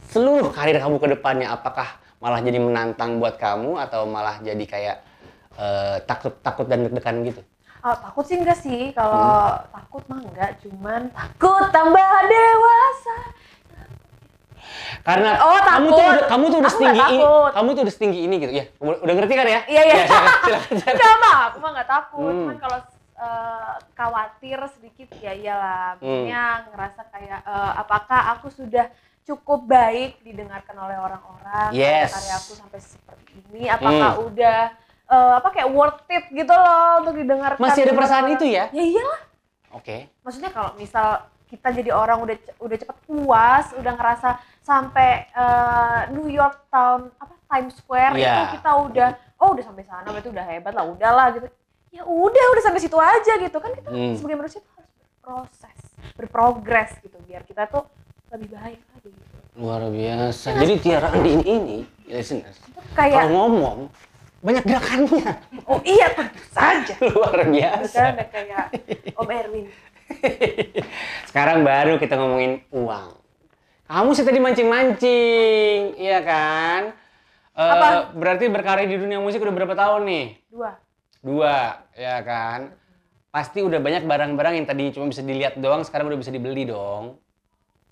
seluruh 0.09 0.55
karir 0.55 0.79
kamu 0.79 0.97
ke 1.03 1.09
depannya? 1.19 1.53
Apakah 1.53 2.01
malah 2.23 2.41
jadi 2.41 2.57
menantang 2.63 3.19
buat 3.19 3.37
kamu 3.37 3.77
atau 3.77 4.07
malah 4.09 4.41
jadi 4.41 4.65
kayak 4.65 4.97
eh, 5.59 5.97
takut-takut 6.07 6.65
dan 6.71 6.87
deg-degan 6.87 7.27
gitu? 7.27 7.43
Oh, 7.81 7.97
takut 7.97 8.25
sih 8.29 8.37
enggak 8.37 8.61
sih. 8.61 8.93
Kalau 8.93 9.57
takut 9.73 10.05
mah 10.09 10.21
enggak, 10.21 10.53
cuman 10.61 11.09
takut 11.13 11.65
tambah 11.73 12.13
dewasa. 12.29 13.19
Karena 15.01 15.31
Oh, 15.39 15.57
kamu 15.57 15.67
takut. 15.87 15.91
tuh 15.93 16.05
udah, 16.07 16.25
kamu 16.27 16.45
tuh 16.47 16.59
udah 16.59 16.73
setinggi 16.73 16.97
nggak 16.97 17.11
ini, 17.11 17.25
kamu 17.51 17.69
tuh 17.71 17.83
udah 17.83 17.95
setinggi 17.95 18.21
ini 18.21 18.35
gitu 18.39 18.53
ya. 18.53 18.65
Udah 18.79 19.15
ngerti 19.15 19.35
kan 19.35 19.47
ya? 19.47 19.61
Iya, 19.65 19.83
iya. 19.83 19.95
Ya, 19.95 20.05
silakan, 20.05 20.39
silakan, 20.41 20.73
silakan. 20.73 20.95
Enggak 20.95 21.15
mah, 21.17 21.37
aku 21.45 21.57
mah 21.59 21.71
enggak 21.71 21.89
takut. 21.89 22.21
Hmm. 22.27 22.41
Cuman 22.41 22.59
kalau 22.59 22.79
eh, 23.17 23.71
khawatir 23.93 24.59
sedikit 24.71 25.09
ya 25.19 25.33
iyalah. 25.33 25.87
Maksudnya 25.97 26.43
ngerasa 26.69 27.01
kayak 27.09 27.41
eh, 27.43 27.73
apakah 27.77 28.21
aku 28.33 28.49
sudah 28.49 28.87
cukup 29.21 29.61
baik 29.63 30.19
didengarkan 30.21 30.75
oleh 30.75 30.97
orang-orang 30.97 31.71
Yes. 31.71 32.11
karya 32.11 32.35
aku 32.37 32.53
sampai 32.57 32.81
seperti 32.81 33.33
ini 33.45 33.69
apakah 33.69 34.19
udah 34.19 34.59
eh, 35.07 35.33
apa 35.37 35.49
kayak 35.51 35.71
worth 35.71 36.09
it 36.09 36.25
gitu 36.31 36.51
loh 36.51 37.05
untuk 37.05 37.15
didengarkan 37.15 37.61
Masih 37.61 37.85
ada 37.85 37.93
perasaan 37.93 38.27
orang. 38.27 38.35
itu 38.35 38.45
ya? 38.49 38.65
ya 38.71 38.83
iyalah 38.83 39.21
Oke. 39.71 40.09
maksudnya 40.21 40.51
kalau 40.51 40.75
misal 40.75 41.21
kita 41.47 41.69
jadi 41.71 41.91
orang 41.91 42.19
udah 42.21 42.37
udah 42.59 42.77
cepet 42.77 42.97
puas, 43.05 43.67
udah 43.75 43.93
ngerasa 43.93 44.29
sampai 44.61 45.27
eh, 45.27 46.01
New 46.11 46.27
York 46.27 46.69
Town 46.69 47.11
apa 47.17 47.35
Times 47.47 47.75
Square 47.75 48.15
Iya. 48.15 48.31
itu 48.45 48.45
kita 48.57 48.71
udah 48.81 49.09
oh 49.37 49.49
udah 49.53 49.65
sampai 49.65 49.83
sana 49.83 50.07
berarti 50.07 50.29
udah 50.29 50.45
hebat 50.45 50.73
lah 50.73 50.85
udahlah 50.87 51.27
gitu. 51.33 51.47
Ya 51.91 52.03
udah 52.03 52.45
udah 52.55 52.63
sampai 52.63 52.79
situ 52.79 52.95
aja 52.95 53.33
gitu 53.37 53.59
kan 53.59 53.71
kita 53.73 53.89
Hmm. 53.89 54.15
sebagai 54.15 54.39
manusia 54.39 54.61
tuh 54.61 54.73
harus 54.77 54.91
berproses, 54.95 55.79
berprogres 56.15 56.91
gitu 57.01 57.19
biar 57.25 57.43
kita 57.43 57.67
tuh 57.67 57.83
lebih 58.31 58.49
baik 58.51 58.79
lagi. 58.87 59.11
Gitu. 59.11 59.37
Luar 59.59 59.83
biasa. 59.85 60.55
Jadi 60.55 60.75
Tiara 60.79 61.11
Andi 61.11 61.31
ini, 61.33 61.45
ini 61.45 61.79
listeners, 62.07 62.63
Itu 62.63 62.79
kayak 62.95 63.19
kalau 63.21 63.51
ngomong 63.51 63.79
banyak 64.41 64.65
gerakannya. 64.65 65.27
oh 65.67 65.81
iya 65.83 66.07
tentu 66.15 66.41
saja. 66.49 66.95
Luar 67.13 67.43
biasa. 67.43 67.83
Bercanda 67.83 68.25
kayak 68.31 68.65
Om 69.13 69.29
Erwin. 69.29 69.67
Sekarang 71.29 71.63
baru 71.63 71.99
kita 71.99 72.15
ngomongin 72.15 72.63
uang. 72.71 73.20
Kamu 73.91 74.15
sih 74.15 74.23
tadi 74.23 74.39
mancing-mancing, 74.39 75.99
iya 75.99 76.23
kan? 76.23 76.95
Eh, 77.59 77.71
Apa? 77.75 78.15
Berarti 78.15 78.47
berkarir 78.47 78.87
di 78.87 78.95
dunia 78.95 79.19
musik 79.19 79.43
udah 79.43 79.51
berapa 79.51 79.75
tahun 79.75 80.07
nih? 80.07 80.27
Dua. 80.47 80.71
Dua, 81.19 81.59
ya 81.99 82.23
kan? 82.23 82.71
Pasti 83.35 83.67
udah 83.67 83.83
banyak 83.83 84.07
barang-barang 84.07 84.63
yang 84.63 84.67
tadi 84.71 84.95
cuma 84.95 85.11
bisa 85.11 85.27
dilihat 85.27 85.59
doang, 85.59 85.83
sekarang 85.83 86.07
udah 86.07 86.23
bisa 86.23 86.31
dibeli 86.31 86.71
dong. 86.71 87.19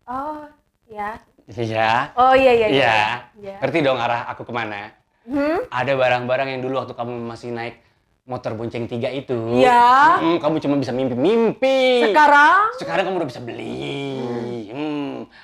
Oh 0.06 0.46
ya. 0.86 1.18
Iya. 1.50 2.14
Oh 2.14 2.30
iya 2.30 2.52
iya 2.54 2.66
Iya. 2.70 2.98
Iya. 3.34 3.56
Ngerti 3.58 3.78
dong 3.82 3.98
arah 3.98 4.30
aku 4.30 4.46
ke 4.46 4.54
mana? 4.54 4.94
Hmm? 5.26 5.66
Ada 5.66 5.98
barang-barang 5.98 6.48
yang 6.54 6.60
dulu 6.62 6.78
waktu 6.78 6.94
kamu 6.94 7.26
masih 7.26 7.50
naik 7.50 7.82
motor 8.22 8.54
bonceng 8.54 8.86
tiga 8.86 9.10
itu. 9.10 9.34
Iya. 9.56 10.22
Hmm, 10.22 10.36
kamu 10.38 10.62
cuma 10.62 10.78
bisa 10.78 10.94
mimpi-mimpi. 10.94 12.06
Sekarang 12.06 12.70
Sekarang 12.78 13.02
kamu 13.08 13.16
udah 13.24 13.28
bisa 13.34 13.40
beli. 13.42 14.22
Hmm, 14.68 14.97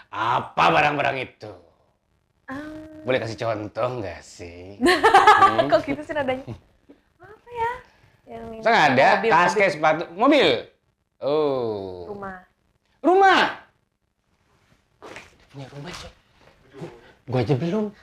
apa 0.08 0.64
barang-barang 0.70 1.16
itu? 1.20 1.52
Ah, 2.44 2.60
Boleh 3.02 3.18
kasih 3.18 3.40
contoh 3.40 3.86
nggak 3.98 4.20
sih? 4.20 4.76
kok 5.70 5.80
gitu 5.82 6.00
sih 6.00 6.12
nadanya? 6.12 6.44
Apa 7.16 7.50
ya? 7.50 7.72
Yang 8.24 8.44
ini. 8.50 8.62
Ada 8.62 9.08
Mobil, 9.16 9.30
tas, 9.30 9.44
mobil. 9.44 9.58
kayak 9.58 9.72
sepatu, 9.72 10.02
mobil. 10.12 10.48
Oh. 11.18 12.04
rumah. 12.08 12.38
Rumah. 13.00 13.40
Punya 15.48 15.66
rumah, 15.72 15.92
coy. 15.92 16.12
Gua 17.24 17.40
aja 17.40 17.54
belum. 17.56 17.84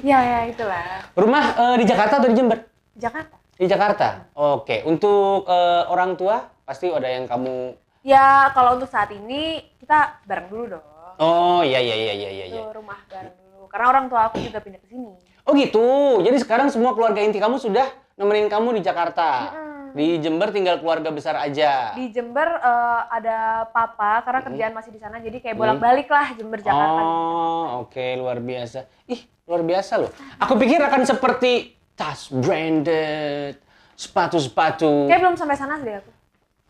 Ya 0.00 0.16
ya 0.22 0.38
itulah. 0.48 1.04
Rumah 1.12 1.44
eh, 1.52 1.74
di 1.76 1.84
Jakarta 1.84 2.22
atau 2.22 2.28
di 2.30 2.36
Jember? 2.38 2.58
Jakarta. 2.96 3.36
Di 3.58 3.66
Jakarta. 3.68 4.08
Oke. 4.32 4.80
Untuk 4.86 5.44
eh, 5.44 5.82
orang 5.86 6.16
tua 6.16 6.48
pasti 6.64 6.88
ada 6.88 7.04
yang 7.04 7.28
kamu. 7.28 7.76
Ya 8.00 8.48
kalau 8.56 8.80
untuk 8.80 8.88
saat 8.88 9.12
ini 9.12 9.60
kita 9.76 10.24
bareng 10.24 10.48
dulu 10.48 10.64
dong. 10.76 10.84
Oh 11.20 11.60
iya 11.60 11.76
iya 11.84 11.96
iya 11.96 12.14
iya 12.16 12.30
iya. 12.32 12.46
iya. 12.48 12.62
Tuh, 12.64 12.80
rumah 12.80 12.96
bareng 13.12 13.36
dulu. 13.36 13.68
Karena 13.68 13.86
orang 13.92 14.04
tua 14.08 14.32
aku 14.32 14.40
juga 14.40 14.64
pindah 14.64 14.80
ke 14.80 14.88
sini. 14.88 15.12
Oh 15.44 15.52
gitu. 15.52 16.20
Jadi 16.24 16.36
sekarang 16.40 16.72
semua 16.72 16.96
keluarga 16.96 17.20
inti 17.20 17.36
kamu 17.36 17.60
sudah 17.60 17.84
nemenin 18.16 18.48
kamu 18.48 18.80
di 18.80 18.82
Jakarta. 18.84 19.52
Mm-mm. 19.52 19.68
Di 19.90 20.22
Jember 20.22 20.48
tinggal 20.54 20.80
keluarga 20.80 21.12
besar 21.12 21.36
aja. 21.44 21.92
Di 21.92 22.08
Jember 22.08 22.46
eh, 22.46 23.00
ada 23.10 23.68
papa 23.68 24.24
karena 24.24 24.40
kerjaan 24.48 24.72
masih 24.72 24.96
di 24.96 25.00
sana 25.02 25.20
jadi 25.20 25.36
kayak 25.42 25.56
bolak-balik 25.60 26.08
lah 26.08 26.32
Jember 26.38 26.62
Jakarta. 26.62 27.00
Oh, 27.04 27.84
oke 27.84 28.06
luar 28.16 28.40
biasa. 28.40 28.88
Ih, 29.12 29.20
luar 29.44 29.60
biasa 29.60 29.92
loh. 30.00 30.10
Aku 30.40 30.56
pikir 30.56 30.80
akan 30.80 31.04
seperti 31.04 31.76
tas 31.98 32.32
branded, 32.32 33.60
sepatu-sepatu. 33.92 35.04
Kayak 35.10 35.20
belum 35.20 35.36
sampai 35.36 35.56
sana 35.58 35.76
sih 35.84 36.00
aku. 36.00 36.10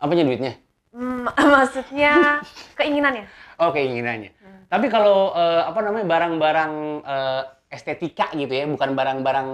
Apanya 0.01 0.27
duitnya? 0.27 0.59
Hmm, 0.91 1.23
maksudnya 1.55 2.43
keinginannya. 2.75 3.25
Oh, 3.57 3.71
keinginannya. 3.71 4.31
Tapi 4.67 4.87
kalau 4.87 5.31
eh, 5.31 5.63
apa 5.63 5.79
namanya 5.79 6.05
barang-barang 6.07 6.73
eh, 7.01 7.41
estetika 7.69 8.31
gitu 8.33 8.51
ya, 8.51 8.67
bukan 8.67 8.91
barang-barang 8.91 9.47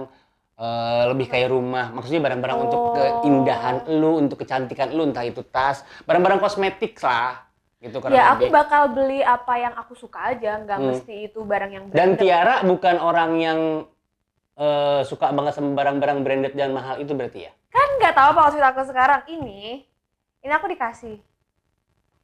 eh, 0.58 1.02
lebih 1.10 1.26
kayak 1.26 1.50
rumah. 1.50 1.90
Maksudnya 1.90 2.20
barang-barang 2.20 2.58
untuk 2.58 2.80
Oh. 2.80 2.94
keindahan 2.94 3.76
lu, 3.92 4.18
untuk 4.18 4.42
kecantikan 4.42 4.90
lu, 4.90 5.06
entah 5.06 5.22
itu 5.22 5.42
tas, 5.44 5.82
barang-barang 6.04 6.38
kosmetik 6.38 6.98
lah. 7.00 7.46
Gitu 7.78 8.02
Ya 8.10 8.34
aku 8.34 8.50
lebih. 8.50 8.58
bakal 8.58 8.90
beli 8.90 9.22
apa 9.22 9.54
yang 9.54 9.70
aku 9.72 9.94
suka 9.94 10.34
aja, 10.34 10.58
nggak 10.58 10.78
Hmm. 10.78 10.88
mesti 10.90 11.30
itu 11.30 11.38
barang 11.40 11.70
yang 11.70 11.84
Dan 11.94 12.18
branded. 12.18 12.18
Tiara 12.18 12.54
bukan 12.62 12.96
orang 12.98 13.30
yang 13.38 13.58
eh, 14.58 15.00
suka 15.06 15.30
banget 15.30 15.54
sama 15.54 15.70
barang-barang 15.72 16.18
branded 16.20 16.52
dan 16.52 16.74
mahal 16.74 16.98
itu 16.98 17.14
berarti 17.14 17.46
ya? 17.46 17.52
kan 17.68 17.88
nggak 17.94 18.10
tahu 18.10 18.28
apa 18.32 18.40
maksud 18.42 18.62
aku 18.64 18.80
sekarang 18.82 19.22
ini 19.28 19.84
ini 20.40 20.52
aku 20.52 20.66
dikasih 20.66 21.16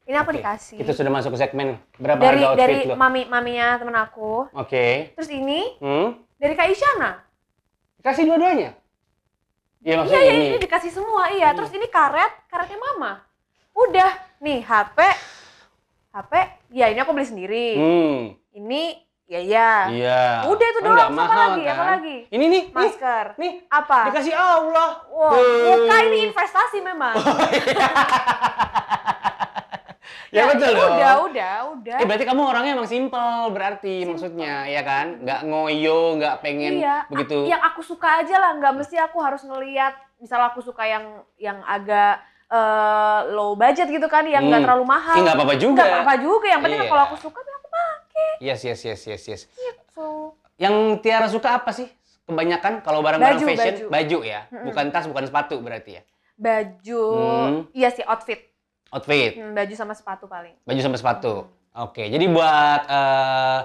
ini 0.05 0.13
aku 0.15 0.29
Oke, 0.29 0.37
dikasih 0.37 0.77
Kita 0.77 0.91
sudah 0.91 1.09
masuk 1.09 1.33
ke 1.33 1.39
segmen 1.39 1.67
berapa 1.95 2.19
dari 2.19 2.37
harga 2.37 2.49
outfit 2.51 2.61
dari 2.61 2.75
lo? 2.85 2.93
mami 2.95 3.21
maminya 3.25 3.75
temen 3.75 3.95
aku 3.95 4.45
Oke. 4.53 5.11
terus 5.11 5.29
ini 5.29 5.77
Hmm? 5.77 6.21
dari 6.35 6.53
kak 6.53 6.67
Isyana 6.67 7.25
Kasih 7.99 8.21
dua-duanya? 8.23 8.77
Iya 9.81 9.87
iya 9.87 9.95
maksudnya 9.97 10.21
iya 10.21 10.33
ini. 10.35 10.45
ini 10.47 10.59
dikasih 10.59 10.91
semua 10.91 11.23
iya 11.31 11.49
terus 11.51 11.69
ini 11.69 11.85
karet 11.85 12.33
karetnya 12.45 12.77
mama 12.77 13.21
udah 13.71 14.11
nih 14.39 14.61
HP 14.61 14.97
HP 16.11 16.31
ya 16.71 16.85
ini 16.87 16.99
aku 16.99 17.11
beli 17.11 17.25
sendiri 17.25 17.67
Hmm. 17.75 18.21
ini 18.51 19.04
ya 19.25 19.41
ya 19.41 19.71
Iya. 19.89 20.21
Udah 20.45 20.67
itu 20.67 20.79
doang, 20.79 20.99
apa 21.01 21.09
mahal, 21.11 21.49
lagi, 21.51 21.63
apa 21.65 21.73
kan? 21.75 21.91
lagi? 21.97 22.17
Ini 22.29 22.45
nih, 22.45 22.63
masker 22.69 23.25
nih, 23.35 23.53
apa 23.67 23.97
dikasih 24.07 24.33
Allah. 24.33 24.89
Wow, 25.07 25.33
muka 25.65 25.95
ini 26.03 26.17
investasi 26.25 26.77
memang. 26.79 27.15
Ya, 30.29 30.51
betul 30.51 30.67
dong. 30.67 30.99
Udah, 30.99 31.13
udah, 31.23 31.55
udah. 31.71 31.95
Eh 31.95 32.03
berarti 32.03 32.27
kamu 32.27 32.41
orangnya 32.43 32.75
emang 32.75 32.89
simpel 32.91 33.55
berarti 33.55 34.03
maksudnya, 34.03 34.67
ya 34.67 34.83
kan? 34.83 35.23
Nggak 35.23 35.47
ngoyo, 35.47 36.19
nggak 36.19 36.43
pengen 36.43 36.75
iya, 36.75 37.07
begitu. 37.07 37.47
yang 37.47 37.63
aku 37.63 37.79
suka 37.79 38.19
aja 38.19 38.35
lah, 38.35 38.51
nggak 38.53 38.73
mesti 38.75 38.99
aku 38.99 39.15
harus 39.17 39.39
ngeliat. 39.41 39.95
Misal 40.19 40.43
aku 40.43 40.59
suka 40.59 40.83
yang 40.83 41.05
yang 41.39 41.63
agak 41.63 42.19
eh, 42.45 43.19
low 43.31 43.55
budget 43.55 43.87
gitu 43.87 44.05
kan, 44.05 44.27
yang 44.27 44.43
nggak 44.43 44.59
Hmm. 44.59 44.67
terlalu 44.67 44.85
mahal. 44.85 45.15
Nggak 45.17 45.33
apa-apa 45.33 45.55
juga. 45.55 45.71
Nggak 45.79 45.87
apa-apa 45.97 46.15
juga. 46.19 46.45
Yang 46.51 46.61
penting 46.61 46.79
Iya. 46.83 46.89
kalau 46.91 47.03
aku 47.07 47.15
suka, 47.17 47.39
ya. 47.39 47.54
Yes, 48.37 48.61
yes, 48.61 48.79
yes, 48.81 49.01
yes, 49.05 49.23
yes. 49.25 49.41
So, 49.89 50.35
Yang 50.55 50.75
Tiara 50.99 51.27
suka 51.27 51.55
apa 51.55 51.71
sih? 51.71 51.87
Kebanyakan 52.23 52.79
kalau 52.79 52.99
barang-barang 52.99 53.37
Baju, 53.37 53.47
fashion, 53.47 53.75
baju. 53.75 53.85
baju, 53.91 54.17
ya, 54.23 54.41
Mm-mm. 54.49 54.65
bukan 54.65 54.85
tas, 54.89 55.05
bukan 55.05 55.23
sepatu 55.23 55.55
berarti 55.59 55.91
ya. 55.93 56.03
baju, 56.35 57.03
Hmm. 57.07 57.59
iya 57.71 57.87
sih 57.89 58.03
outfit. 58.03 58.51
Outfit, 58.89 59.35
Hmm, 59.35 59.51
baju 59.51 59.71
sama 59.71 59.93
sepatu 59.93 60.25
paling. 60.25 60.51
baju 60.61 60.79
sama 60.81 60.95
sepatu. 60.95 61.47
Oke, 61.73 62.03
jadi 62.05 62.25
buat 62.25 62.81
eh, 62.85 63.59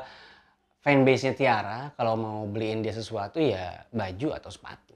fanbase-nya 0.80 1.32
Tiara 1.32 1.90
kalau 1.92 2.14
mau 2.14 2.38
beliin 2.44 2.78
dia 2.78 2.90
sesuatu 2.90 3.38
ya 3.38 3.86
baju 3.88 4.28
atau 4.32 4.48
sepatu. 4.48 4.94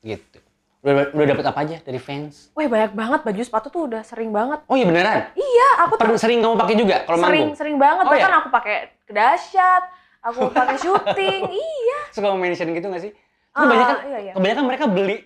Gitu. 0.00 0.40
Udah, 0.88 1.04
udah 1.12 1.26
dapet 1.28 1.44
apa 1.44 1.58
aja 1.60 1.76
dari 1.84 2.00
fans? 2.00 2.48
Wah 2.56 2.64
banyak 2.64 2.92
banget 2.92 3.20
baju 3.20 3.42
sepatu 3.44 3.66
tuh 3.68 3.82
udah 3.84 4.00
sering 4.00 4.32
banget. 4.32 4.64
Oh 4.64 4.72
iya 4.72 4.88
beneran? 4.88 5.28
Iya, 5.34 5.68
aku 5.84 6.00
tuh 6.00 6.16
sering 6.16 6.40
kamu 6.40 6.56
pakai 6.56 6.74
juga 6.74 6.96
kalau 7.04 7.18
sering 7.20 7.44
manggung? 7.44 7.52
sering 7.54 7.76
banget. 7.76 8.04
Oh, 8.04 8.10
Bahkan 8.10 8.30
ya? 8.30 8.38
aku 8.40 8.48
pakai 8.48 8.76
ke 9.04 9.12
dahsyat, 9.12 9.82
aku 10.24 10.40
pakai 10.48 10.76
syuting. 10.82 11.42
iya. 11.52 11.98
Suka 12.08 12.32
mention 12.32 12.72
gitu 12.72 12.88
gak 12.88 13.02
sih? 13.02 13.12
Ah, 13.52 13.66
kebanyakan, 13.66 13.96
iya, 14.06 14.18
iya. 14.22 14.32
kebanyakan 14.32 14.64
mereka 14.64 14.84
beli 14.88 15.16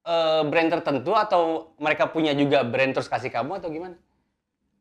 eh, 0.00 0.42
brand 0.42 0.68
tertentu 0.70 1.12
atau 1.12 1.42
mereka 1.76 2.08
punya 2.08 2.32
juga 2.32 2.64
brand 2.64 2.88
terus 2.90 3.04
kasih 3.04 3.28
kamu 3.28 3.60
atau 3.60 3.68
gimana? 3.68 4.00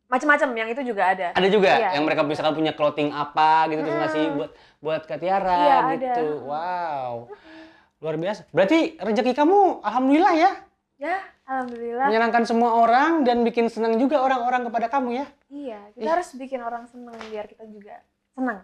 Macam-macam 0.08 0.50
yang 0.56 0.70
itu 0.72 0.82
juga 0.88 1.04
ada. 1.06 1.28
Ada 1.36 1.48
juga 1.52 1.70
Iya, 1.70 1.90
yang 1.94 2.04
mereka 2.04 2.24
misalkan 2.24 2.56
punya 2.56 2.72
clothing 2.72 3.12
apa 3.12 3.68
gitu 3.68 3.84
terus 3.84 3.92
Hmm. 3.92 4.02
ngasih 4.02 4.24
buat 4.34 4.52
buat 4.80 5.02
Kak 5.04 5.20
Tiara 5.20 5.54
Iya, 5.60 5.78
gitu. 6.00 6.06
ada. 6.08 6.48
Wow. 6.48 7.14
Luar 8.00 8.16
biasa. 8.16 8.48
Berarti 8.56 8.96
rezeki 8.96 9.36
kamu 9.36 9.84
alhamdulillah 9.84 10.34
ya. 10.36 10.52
Ya, 11.00 11.18
alhamdulillah. 11.48 12.08
Menyenangkan 12.12 12.44
semua 12.44 12.76
orang 12.76 13.24
dan 13.24 13.44
bikin 13.44 13.68
senang 13.72 13.96
juga 13.96 14.20
orang-orang 14.20 14.68
kepada 14.68 14.88
kamu 14.92 15.24
ya. 15.24 15.26
Iya, 15.48 15.80
kita 15.96 16.04
Ih. 16.04 16.12
harus 16.12 16.28
bikin 16.36 16.60
orang 16.60 16.84
senang 16.88 17.16
biar 17.32 17.48
kita 17.48 17.64
juga 17.68 18.04
senang. 18.36 18.64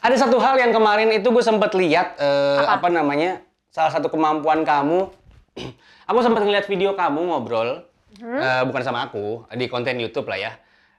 Ada 0.00 0.28
satu 0.28 0.36
hal 0.40 0.56
yang 0.60 0.72
kemarin 0.72 1.12
itu 1.12 1.28
gue 1.28 1.44
sempat 1.44 1.72
lihat 1.72 2.16
eh, 2.20 2.60
Apa? 2.60 2.84
apa? 2.84 2.88
namanya 2.92 3.40
salah 3.72 3.92
satu 3.92 4.08
kemampuan 4.08 4.64
kamu. 4.64 5.08
aku 6.08 6.18
sempat 6.20 6.44
ngeliat 6.44 6.68
video 6.68 6.92
kamu 6.92 7.32
ngobrol 7.32 7.84
Hmm? 8.16 8.40
eh, 8.40 8.64
bukan 8.64 8.80
sama 8.80 9.04
aku 9.04 9.44
di 9.52 9.68
konten 9.68 10.00
YouTube 10.00 10.24
lah 10.24 10.40
ya. 10.40 10.52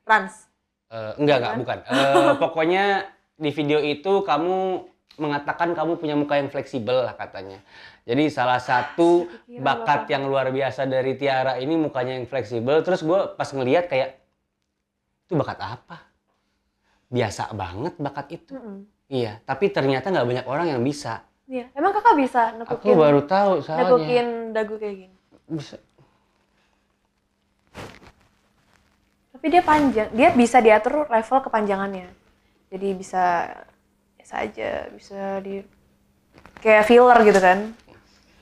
Rans. 0.06 0.46
Eh, 0.94 1.14
enggak 1.18 1.42
enggak 1.42 1.54
bukan. 1.58 1.78
Eh, 1.90 2.32
pokoknya 2.38 3.10
di 3.34 3.50
video 3.50 3.82
itu 3.82 4.22
kamu 4.22 4.86
mengatakan 5.18 5.74
kamu 5.74 5.98
punya 5.98 6.16
muka 6.16 6.38
yang 6.38 6.50
fleksibel 6.50 7.06
lah 7.06 7.14
katanya. 7.18 7.60
Jadi 8.08 8.30
salah 8.32 8.62
satu 8.62 9.26
Kepikiran 9.28 9.62
bakat 9.66 10.02
yang 10.14 10.24
luar 10.30 10.48
biasa 10.54 10.86
dari 10.86 11.18
Tiara 11.18 11.58
ini 11.60 11.76
mukanya 11.76 12.16
yang 12.16 12.30
fleksibel. 12.30 12.80
Terus 12.86 13.02
gue 13.04 13.20
pas 13.36 13.50
ngeliat 13.50 13.90
kayak 13.90 14.10
itu 15.28 15.34
bakat 15.36 15.60
apa? 15.60 15.98
Biasa 17.12 17.52
banget 17.52 17.94
bakat 18.00 18.28
itu. 18.32 18.54
Mm-mm. 18.56 18.88
Iya, 19.08 19.40
tapi 19.48 19.72
ternyata 19.72 20.12
nggak 20.12 20.28
banyak 20.28 20.46
orang 20.48 20.68
yang 20.76 20.82
bisa. 20.84 21.24
Iya, 21.48 21.72
emang 21.72 21.96
kakak 21.96 22.16
bisa 22.20 22.42
Aku 22.52 22.60
nekukin, 22.60 22.96
baru 23.00 23.22
tahu 23.24 23.52
soalnya. 23.64 23.88
nekukin 23.88 24.28
dagu 24.52 24.76
kayak 24.76 24.96
gini. 25.08 25.16
Bisa. 25.48 25.80
Tapi 29.32 29.46
dia 29.48 29.64
panjang, 29.64 30.10
dia 30.12 30.30
bisa 30.36 30.60
diatur 30.60 31.08
level 31.08 31.40
kepanjangannya. 31.40 32.10
Jadi 32.68 32.88
bisa 33.00 33.48
biasa 34.28 34.44
aja, 34.44 34.92
bisa 34.92 35.40
di 35.40 35.64
kayak 36.60 36.84
filler 36.84 37.16
gitu 37.24 37.40
kan. 37.40 37.72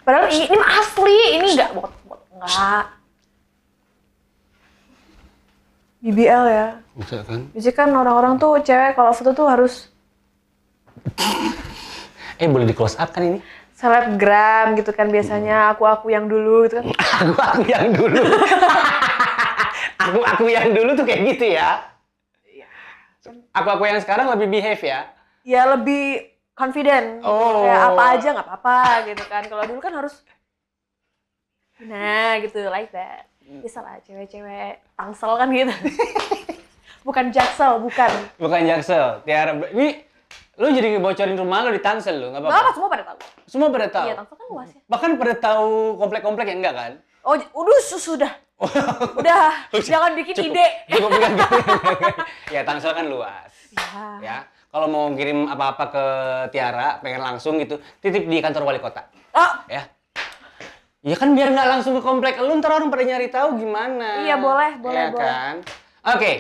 Padahal 0.02 0.34
ini, 0.34 0.50
ini 0.50 0.58
mah 0.58 0.71
asli, 0.82 1.17
ini 1.38 1.48
enggak 1.54 1.78
bot, 1.78 1.93
bot 2.10 2.26
enggak. 2.34 2.89
BBL 6.02 6.45
ya. 6.50 6.67
Bisa 6.98 7.21
kan? 7.21 7.54
Biasanya 7.54 7.76
kan 7.78 7.89
orang-orang 7.93 8.34
tuh 8.41 8.58
cewek 8.65 8.98
kalau 8.98 9.13
foto 9.13 9.38
tuh 9.38 9.45
harus 9.45 9.93
Eh 12.41 12.50
boleh 12.50 12.65
di 12.65 12.74
close 12.74 12.98
up 12.98 13.13
kan 13.13 13.21
ini? 13.21 13.38
selebgram 13.78 14.74
gitu 14.80 14.89
kan 14.89 15.12
biasanya 15.13 15.78
aku-aku 15.78 16.10
yang 16.10 16.26
dulu 16.26 16.65
gitu 16.65 16.82
kan. 16.82 16.86
aku 17.21 17.34
aku 17.38 17.62
yang 17.69 17.93
dulu. 17.93 18.26
aku 20.02 20.19
aku 20.34 20.45
yang 20.50 20.74
dulu 20.74 20.98
tuh 20.98 21.06
kayak 21.06 21.21
gitu 21.30 21.54
ya. 21.62 21.93
Aku 23.54 23.67
aku 23.69 23.86
yang 23.86 24.02
sekarang 24.02 24.34
lebih 24.34 24.50
behave 24.50 24.82
ya. 24.82 25.14
Ya 25.45 25.69
lebih 25.69 26.34
confident. 26.58 27.21
gitu. 27.21 27.29
Oh. 27.29 27.62
Kayak 27.69 27.81
apa 27.93 28.03
aja 28.17 28.27
nggak 28.34 28.47
apa-apa 28.49 28.77
gitu 29.13 29.23
kan. 29.29 29.43
Kalau 29.45 29.63
dulu 29.69 29.79
kan 29.79 29.93
harus 29.93 30.25
nah 31.79 32.41
gitu 32.41 32.65
like 32.73 32.89
that. 32.89 33.29
Bisa 33.45 33.86
lah 33.86 34.01
cewek-cewek 34.01 34.81
tangsel 34.97 35.31
kan 35.38 35.47
gitu. 35.53 35.69
bukan 37.08 37.29
jaksel, 37.29 37.77
bukan. 37.77 38.10
Bukan 38.41 38.65
Jaksel. 38.65 39.21
Tiara 39.21 39.53
ini 39.69 40.01
lu 40.58 40.71
jadi 40.73 40.97
ngebocorin 40.97 41.38
rumah 41.38 41.67
lu 41.67 41.75
di 41.75 41.84
Tangsel 41.84 42.15
lu, 42.17 42.31
nggak 42.31 42.41
apa-apa. 42.41 42.58
apa 42.63 42.71
semua 42.73 42.89
pada 42.89 43.03
tahu. 43.05 43.17
Semua 43.45 43.67
pada 43.69 43.88
tahu. 43.91 44.08
Iya, 44.08 44.15
tangsel 44.17 44.36
kan 44.39 44.47
luas 44.49 44.69
ya. 44.71 44.81
Bahkan 44.88 45.10
pada 45.19 45.34
tahu 45.38 45.71
komplek-komplek 45.99 46.47
yang 46.49 46.60
enggak 46.63 46.75
kan? 46.75 46.91
Oh, 47.21 47.36
udah 47.38 47.77
sudah. 47.86 48.31
Udah, 49.19 49.67
jangan 49.84 50.15
bikin 50.15 50.31
Cukup- 50.31 50.55
ide. 50.55 50.67
Cukup 50.88 51.12
bukan 51.12 51.31
Ya 52.55 52.63
Tangsel 52.63 52.95
kan 52.95 53.03
luas. 53.12 53.51
Ya. 53.75 53.99
Ya. 54.23 54.38
Kalau 54.76 54.92
mau 54.92 55.08
kirim 55.16 55.48
apa-apa 55.48 55.84
ke 55.88 56.06
Tiara, 56.52 57.00
pengen 57.00 57.24
langsung 57.24 57.56
gitu, 57.64 57.80
titip 58.04 58.28
di 58.28 58.44
kantor 58.44 58.68
wali 58.68 58.84
kota. 58.84 59.08
Oh, 59.32 59.64
Ya. 59.72 59.88
Ya 61.00 61.16
kan 61.16 61.32
biar 61.32 61.48
nggak 61.56 61.70
langsung 61.80 61.96
ke 61.96 62.04
komplek 62.04 62.36
lu, 62.44 62.60
ntar 62.60 62.76
orang 62.76 62.92
pada 62.92 63.08
nyari 63.08 63.32
tahu 63.32 63.56
gimana. 63.56 64.28
Iya, 64.28 64.36
boleh, 64.36 64.76
boleh, 64.84 65.00
Iya 65.00 65.08
boleh. 65.16 65.24
kan? 65.24 65.56
Oke. 66.12 66.32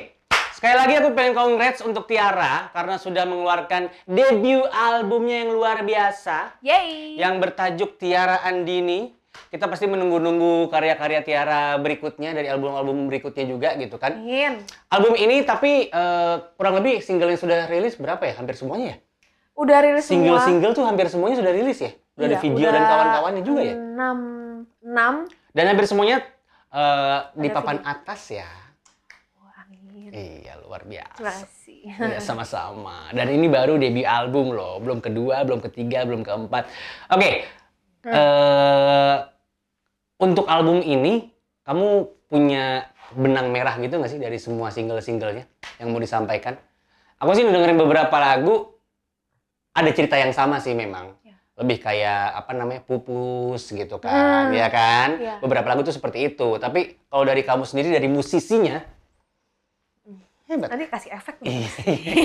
Sekali 0.51 0.75
lagi 0.75 0.93
aku 0.99 1.15
pengen 1.15 1.31
congrats 1.31 1.79
untuk 1.79 2.11
Tiara 2.11 2.67
karena 2.75 2.99
sudah 2.99 3.23
mengeluarkan 3.23 3.87
debut 4.03 4.67
albumnya 4.67 5.47
yang 5.47 5.51
luar 5.55 5.87
biasa 5.87 6.59
yay. 6.59 7.15
yang 7.15 7.39
bertajuk 7.39 7.95
Tiara 7.95 8.43
Andini. 8.43 9.14
Kita 9.47 9.65
pasti 9.65 9.85
menunggu-nunggu 9.85 10.67
karya-karya 10.67 11.21
Tiara 11.21 11.75
berikutnya 11.77 12.31
dari 12.31 12.47
album-album 12.47 13.07
berikutnya 13.07 13.45
juga 13.45 13.69
gitu 13.75 13.95
kan. 13.95 14.15
Amin. 14.17 14.61
Album 14.89 15.13
ini 15.15 15.43
tapi 15.43 15.87
eh, 15.87 16.35
kurang 16.55 16.79
lebih 16.79 16.99
single 16.99 17.31
yang 17.31 17.41
sudah 17.41 17.67
rilis 17.67 17.95
berapa 17.95 18.21
ya? 18.21 18.33
Hampir 18.37 18.55
semuanya 18.55 18.85
ya? 18.93 18.97
Udah 19.55 19.77
rilis 19.79 20.05
semua. 20.05 20.19
Single-single 20.41 20.73
tuh 20.75 20.83
hampir 20.83 21.07
semuanya 21.07 21.35
sudah 21.39 21.53
rilis 21.55 21.79
ya? 21.79 21.91
Udah 22.15 22.25
ada 22.27 22.37
Iya, 22.37 22.43
video 22.43 22.67
dan 22.67 22.75
udah 22.75 22.89
kawan-kawannya 22.89 23.43
juga 23.43 23.61
ya? 23.63 23.75
Enam, 23.75 24.19
enam. 24.79 25.13
Dan 25.51 25.63
hampir 25.71 25.85
semuanya 25.87 26.17
eh, 26.71 27.19
di 27.39 27.47
Ada 27.47 27.55
papan 27.55 27.77
video. 27.79 27.91
atas 27.91 28.21
ya. 28.31 28.49
Iya, 30.15 30.55
luar 30.63 30.87
Terima 30.87 31.03
biasa. 31.11 31.43
kasih. 31.43 31.79
Iya, 31.91 32.19
sama-sama. 32.27 33.11
Dan 33.11 33.35
ini 33.35 33.51
baru 33.51 33.75
debut 33.75 34.07
album 34.07 34.55
loh. 34.55 34.79
Belum 34.79 35.03
kedua, 35.03 35.43
belum 35.43 35.59
ketiga, 35.59 36.07
belum 36.07 36.23
keempat. 36.23 36.71
Oke. 37.11 37.43
Hmm. 37.43 37.63
Eh, 38.05 39.15
untuk 40.17 40.45
album 40.45 40.79
ini, 40.79 41.33
kamu 41.65 41.87
punya 42.25 42.89
benang 43.13 43.49
merah 43.49 43.77
gitu 43.77 43.97
nggak 43.97 44.11
sih 44.11 44.19
dari 44.19 44.37
semua 44.37 44.69
single-singlenya 44.69 45.45
yang 45.77 45.87
mau 45.89 45.99
disampaikan? 45.99 46.57
Aku 47.17 47.31
sih 47.31 47.43
udah 47.43 47.53
dengerin 47.53 47.79
beberapa 47.79 48.15
lagu, 48.17 48.75
ada 49.71 49.89
cerita 49.91 50.15
yang 50.15 50.31
sama 50.31 50.59
sih 50.59 50.71
memang. 50.71 51.15
Ya. 51.23 51.35
Lebih 51.55 51.77
kayak 51.79 52.43
apa 52.43 52.51
namanya 52.51 52.81
pupus 52.83 53.71
gitu 53.71 53.95
kan, 53.97 54.51
Hmm. 54.51 54.55
ya 54.55 54.67
kan? 54.67 55.09
Iya. 55.19 55.35
Beberapa 55.39 55.67
lagu 55.71 55.81
tuh 55.81 55.95
seperti 55.95 56.27
itu. 56.29 56.59
Tapi 56.59 56.99
kalau 57.07 57.23
dari 57.23 57.41
kamu 57.41 57.63
sendiri, 57.63 57.95
dari 57.95 58.07
musisinya, 58.07 58.83
hebat. 60.45 60.69
Nanti 60.69 60.85
kasih 60.87 61.11
efek. 61.15 61.35
nih. 61.41 61.47
Iya. 61.49 61.69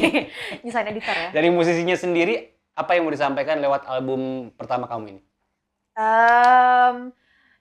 Nyusahin 0.67 0.89
editor 0.91 1.15
ya. 1.17 1.29
Dari 1.33 1.49
musisinya 1.49 1.97
sendiri, 1.97 2.35
apa 2.75 2.95
yang 2.95 3.07
mau 3.07 3.15
disampaikan 3.15 3.59
lewat 3.59 3.87
album 3.87 4.51
pertama 4.55 4.85
kamu 4.87 5.17
ini? 5.17 5.23
Em, 6.01 7.13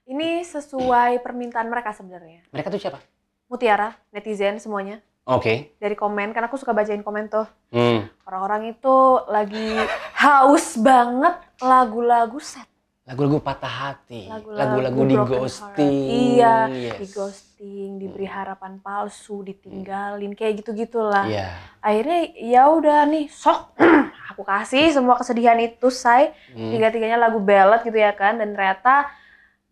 ini 0.08 0.48
sesuai 0.48 1.20
permintaan 1.20 1.68
mereka 1.68 1.92
sebenarnya. 1.92 2.40
Mereka 2.56 2.72
tuh 2.72 2.80
siapa? 2.80 3.04
Mutiara, 3.52 4.00
netizen 4.16 4.64
semuanya. 4.64 5.04
Oke. 5.28 5.76
Dari 5.78 5.94
komen, 6.00 6.32
kan 6.32 6.48
aku 6.48 6.56
suka 6.56 6.72
bacain 6.72 7.04
komen 7.04 7.28
tuh. 7.28 7.46
Hmm. 7.76 8.08
Orang-orang 8.24 8.72
itu 8.72 8.96
lagi 9.28 9.76
haus 10.16 10.80
banget 10.80 11.36
lagu-lagu 11.60 12.40
set. 12.40 12.66
Lagu-lagu 13.10 13.42
patah 13.42 13.74
hati, 13.90 14.30
Lagu-lagu 14.30 15.02
di 15.10 15.18
ghosting. 15.18 16.38
Iya, 16.38 16.70
Yes. 16.70 17.02
di 17.02 17.08
ghosting, 17.10 17.90
diberi 17.98 18.30
harapan 18.30 18.78
palsu, 18.78 19.42
ditinggalin, 19.42 20.38
kayak 20.38 20.62
gitu-gitulah. 20.62 21.26
Iya. 21.26 21.58
Akhirnya 21.82 22.30
ya 22.38 22.70
udah 22.70 23.10
nih, 23.10 23.26
sok 23.26 23.74
aku 24.30 24.46
kasih 24.46 24.94
semua 24.94 25.18
kesedihan 25.18 25.58
itu, 25.58 25.90
say. 25.90 26.38
Hmm. 26.54 26.70
Tiga-tiganya 26.70 27.18
lagu 27.18 27.42
ballad 27.42 27.82
gitu 27.82 27.98
ya 27.98 28.14
kan, 28.14 28.38
dan 28.38 28.54
ternyata 28.54 29.10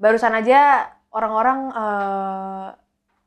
barusan 0.01 0.33
aja 0.33 0.89
orang-orang 1.13 1.59
eh, 1.77 2.67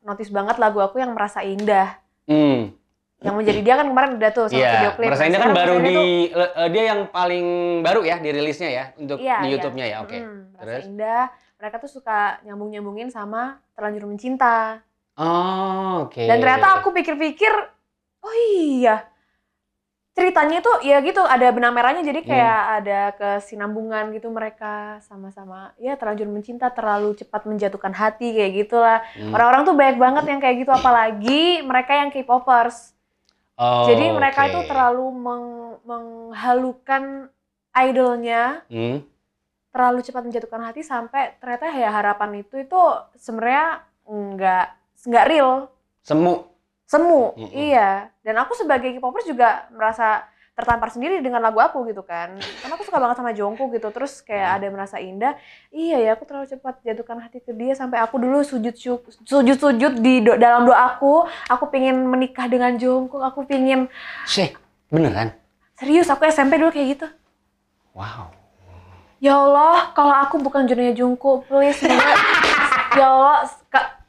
notice 0.03 0.31
banget 0.35 0.59
lagu 0.59 0.83
aku 0.83 0.99
yang 0.99 1.15
merasa 1.15 1.39
indah. 1.39 2.03
Hmm. 2.27 2.75
Yang 3.21 3.35
menjadi 3.37 3.59
dia 3.61 3.75
kan 3.75 3.85
kemarin 3.85 4.11
udah 4.17 4.31
tuh 4.31 4.45
sama 4.49 4.57
video 4.57 4.73
Iya, 4.81 4.91
klip. 4.91 5.07
Merasa 5.07 5.23
Indah 5.23 5.39
kan 5.39 5.51
baru 5.53 5.75
di 5.77 5.93
tuh- 5.93 6.53
eh, 6.57 6.69
dia 6.73 6.83
yang 6.89 6.99
paling 7.07 7.45
baru 7.79 8.01
ya 8.01 8.15
dirilisnya 8.17 8.69
ya 8.71 8.85
untuk 8.97 9.17
Iya, 9.17 9.37
di 9.37 9.45
iya. 9.45 9.51
YouTube-nya 9.53 9.85
ya. 9.87 9.97
Oke. 10.01 10.17
Mm, 10.17 10.39
Merasa 10.51 10.61
Terus? 10.65 10.83
Indah. 10.87 11.23
Mereka 11.55 11.75
tuh 11.77 11.91
suka 11.91 12.19
nyambung-nyambungin 12.41 13.07
sama 13.07 13.41
Terlanjur 13.71 14.09
Mencinta. 14.09 14.81
Oh, 15.13 16.09
oke. 16.09 16.17
Dan 16.19 16.41
ternyata 16.41 16.81
aku 16.81 16.89
pikir-pikir, 16.89 17.53
oh 18.19 18.35
iya, 18.49 19.05
ceritanya 20.11 20.59
itu 20.59 20.71
ya 20.81 20.97
gitu 20.99 21.21
ada 21.21 21.47
benang 21.49 21.71
merahnya 21.71 22.01
jadi 22.01 22.19
kayak 22.21 22.41
Hmm. 22.63 22.77
ada 22.77 22.99
kesinambungan 23.13 24.11
gitu 24.11 24.27
mereka 24.27 24.99
sama-sama 24.99 25.71
ya 25.77 25.95
terlanjur 25.95 26.27
mencinta 26.27 26.67
terlalu 26.67 27.15
cepat 27.15 27.45
menjatuhkan 27.45 27.89
hati 27.91 28.33
kayak 28.33 28.51
gitulah 28.57 28.99
Hmm. 29.13 29.31
orang-orang 29.31 29.63
tuh 29.63 29.73
banyak 29.73 29.97
banget 29.97 30.23
yang 30.27 30.39
kayak 30.39 30.55
gitu 30.59 30.71
apalagi 30.73 31.41
mereka 31.61 31.95
yang 31.95 32.09
K-popers 32.09 32.91
Oh, 33.55 33.85
Jadi 33.85 34.05
mereka 34.09 34.41
oke. 34.43 34.49
itu 34.49 34.59
terlalu 34.65 35.05
meng- 35.11 35.79
menghalukan 35.83 37.29
idolnya, 37.71 38.63
Hmm. 38.67 39.03
terlalu 39.69 39.99
cepat 40.01 40.23
menjatuhkan 40.25 40.61
hati 40.61 40.81
sampai 40.81 41.35
ternyata 41.37 41.71
ya 41.71 41.89
harapan 41.89 42.41
itu 42.41 42.57
itu 42.57 42.81
sebenarnya 43.15 43.85
nggak 44.03 44.65
nggak 45.07 45.25
real, 45.27 45.71
Semu. 46.01 46.45
semu. 46.85 47.31
Mm-mm. 47.37 47.55
Iya. 47.55 48.11
Dan 48.19 48.35
aku 48.37 48.51
sebagai 48.53 48.91
K-popers 48.91 49.23
juga 49.23 49.65
merasa 49.71 50.27
tertampar 50.51 50.91
sendiri 50.91 51.19
dengan 51.19 51.39
lagu 51.39 51.57
aku 51.57 51.87
gitu 51.87 52.03
kan. 52.03 52.35
Karena 52.37 52.73
aku 52.75 52.83
suka 52.83 52.99
banget 52.99 53.17
sama 53.17 53.31
Jungkook 53.31 53.71
gitu. 53.71 53.87
Terus 53.89 54.19
kayak 54.19 54.59
ada 54.59 54.63
yang 54.67 54.75
merasa 54.75 54.97
indah. 54.97 55.33
Iya 55.69 55.97
ya, 55.97 56.09
aku 56.13 56.23
terlalu 56.23 56.47
cepat 56.47 56.75
jatuhkan 56.81 57.17
hati 57.17 57.39
ke 57.39 57.51
dia 57.51 57.73
sampai 57.73 57.97
aku 57.97 58.19
dulu 58.19 58.43
sujud 58.43 58.75
sujud 58.75 59.57
sujud 59.57 59.93
di 59.97 60.21
do- 60.21 60.35
dalam 60.35 60.67
doa 60.67 60.95
aku. 60.95 61.23
Aku 61.47 61.65
pengen 61.67 62.03
menikah 62.05 62.45
dengan 62.45 62.75
Jungkook. 62.75 63.23
Aku 63.23 63.43
pengen 63.43 63.87
Syeh, 64.23 64.51
beneran? 64.87 65.33
serius. 65.73 66.05
Aku 66.07 66.21
SMP 66.23 66.61
dulu 66.61 66.69
kayak 66.69 66.87
gitu. 66.93 67.07
Wow. 67.91 68.29
Ya 69.17 69.37
Allah, 69.37 69.93
kalau 69.93 70.13
aku 70.13 70.37
bukan 70.37 70.65
jodohnya 70.65 70.93
Jungkook, 70.93 71.45
please. 71.45 71.77
ya 72.97 73.05
Allah, 73.05 73.45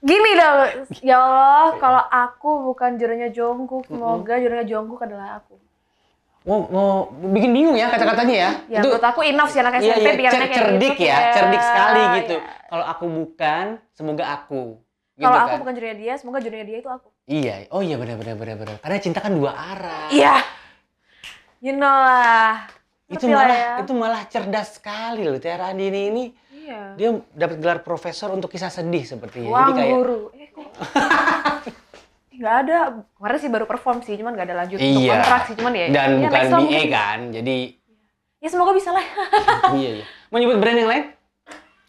gini 0.01 0.31
dong. 0.33 0.59
Ya 1.05 1.21
Allah, 1.21 1.77
kalau 1.77 2.03
aku 2.03 2.51
bukan 2.67 2.97
jodohnya 2.97 3.29
Jungkook, 3.29 3.85
semoga 3.87 4.37
jodohnya 4.37 4.65
Jungkook 4.65 5.05
adalah 5.05 5.37
aku. 5.39 5.61
Wow, 6.43 6.67
wow, 6.69 6.97
bikin 7.31 7.55
bingung 7.55 7.79
ya 7.79 7.87
kata-katanya 7.87 8.35
ya. 8.35 8.51
Ya 8.67 8.79
menurut 8.83 8.99
aku 9.01 9.23
enough 9.23 9.51
sih 9.55 9.63
anak 9.63 9.79
Iya, 9.79 9.95
SMP 9.95 10.03
iya, 10.03 10.15
biarnya 10.19 10.31
cer- 10.35 10.43
kayak 10.43 10.59
cerdik 10.59 10.93
gitu, 10.93 11.07
ya, 11.07 11.15
kayak- 11.15 11.35
cerdik 11.39 11.63
sekali 11.63 12.03
gitu. 12.19 12.35
ya. 12.35 12.43
Kalau 12.67 12.85
aku 12.89 13.05
bukan, 13.07 13.65
semoga 13.95 14.25
aku. 14.27 14.63
Gitu 15.13 15.23
Kalau 15.23 15.39
kan? 15.39 15.47
aku 15.47 15.55
bukan 15.63 15.73
jodohnya 15.77 15.97
dia, 15.97 16.13
semoga 16.19 16.39
jodohnya 16.43 16.67
dia 16.67 16.79
itu 16.81 16.91
aku. 16.91 17.09
Iya, 17.31 17.55
oh 17.71 17.79
iya 17.79 17.95
benar 17.95 18.17
benar 18.19 18.35
benar 18.35 18.57
benar. 18.59 18.77
Karena 18.83 18.99
cinta 18.99 19.23
kan 19.23 19.33
dua 19.33 19.55
arah. 19.55 20.11
Iya. 20.11 20.35
You 21.63 21.79
know 21.79 21.95
lah. 21.95 22.67
Itu 23.07 23.29
malah 23.29 23.47
ya. 23.55 23.73
itu 23.79 23.93
malah 23.95 24.23
cerdas 24.27 24.81
sekali 24.81 25.23
loh 25.23 25.39
Tiara 25.39 25.71
Andini 25.71 26.11
ini. 26.11 26.25
Iya. 26.51 26.99
Dia 26.99 27.09
dapat 27.39 27.63
gelar 27.63 27.79
profesor 27.83 28.35
untuk 28.35 28.51
kisah 28.51 28.67
sedih 28.67 29.05
sepertinya. 29.05 29.47
Wang 29.47 29.63
Jadi 29.69 29.73
kayak 29.79 29.91
guru. 29.95 30.21
Eh 30.35 30.49
kok. 30.51 30.67
Nggak 32.33 32.55
ada. 32.63 32.79
Kemarin 33.13 33.39
sih 33.39 33.51
baru 33.51 33.65
perform 33.65 33.99
sih, 34.01 34.15
cuman 34.15 34.33
nggak 34.33 34.47
ada 34.47 34.57
lanjut 34.59 34.79
untuk 34.79 35.01
Iya. 35.01 35.13
kontrak 35.17 35.43
sih, 35.45 35.55
cuman 35.55 35.73
ya. 35.73 35.87
dan 35.89 36.09
ya, 36.11 36.29
bukan 36.29 36.43
BA 36.43 36.59
mungkin. 36.59 36.87
kan. 36.89 37.19
Jadi 37.31 37.59
Ya 38.39 38.49
semoga 38.51 38.75
bisa 38.75 38.91
lah. 38.91 39.07
iya 39.79 40.03
iya. 40.03 40.05
Mau 40.27 40.37
nyebut 40.37 40.59
brand 40.59 40.75
yang 40.75 40.91
lain? 40.91 41.05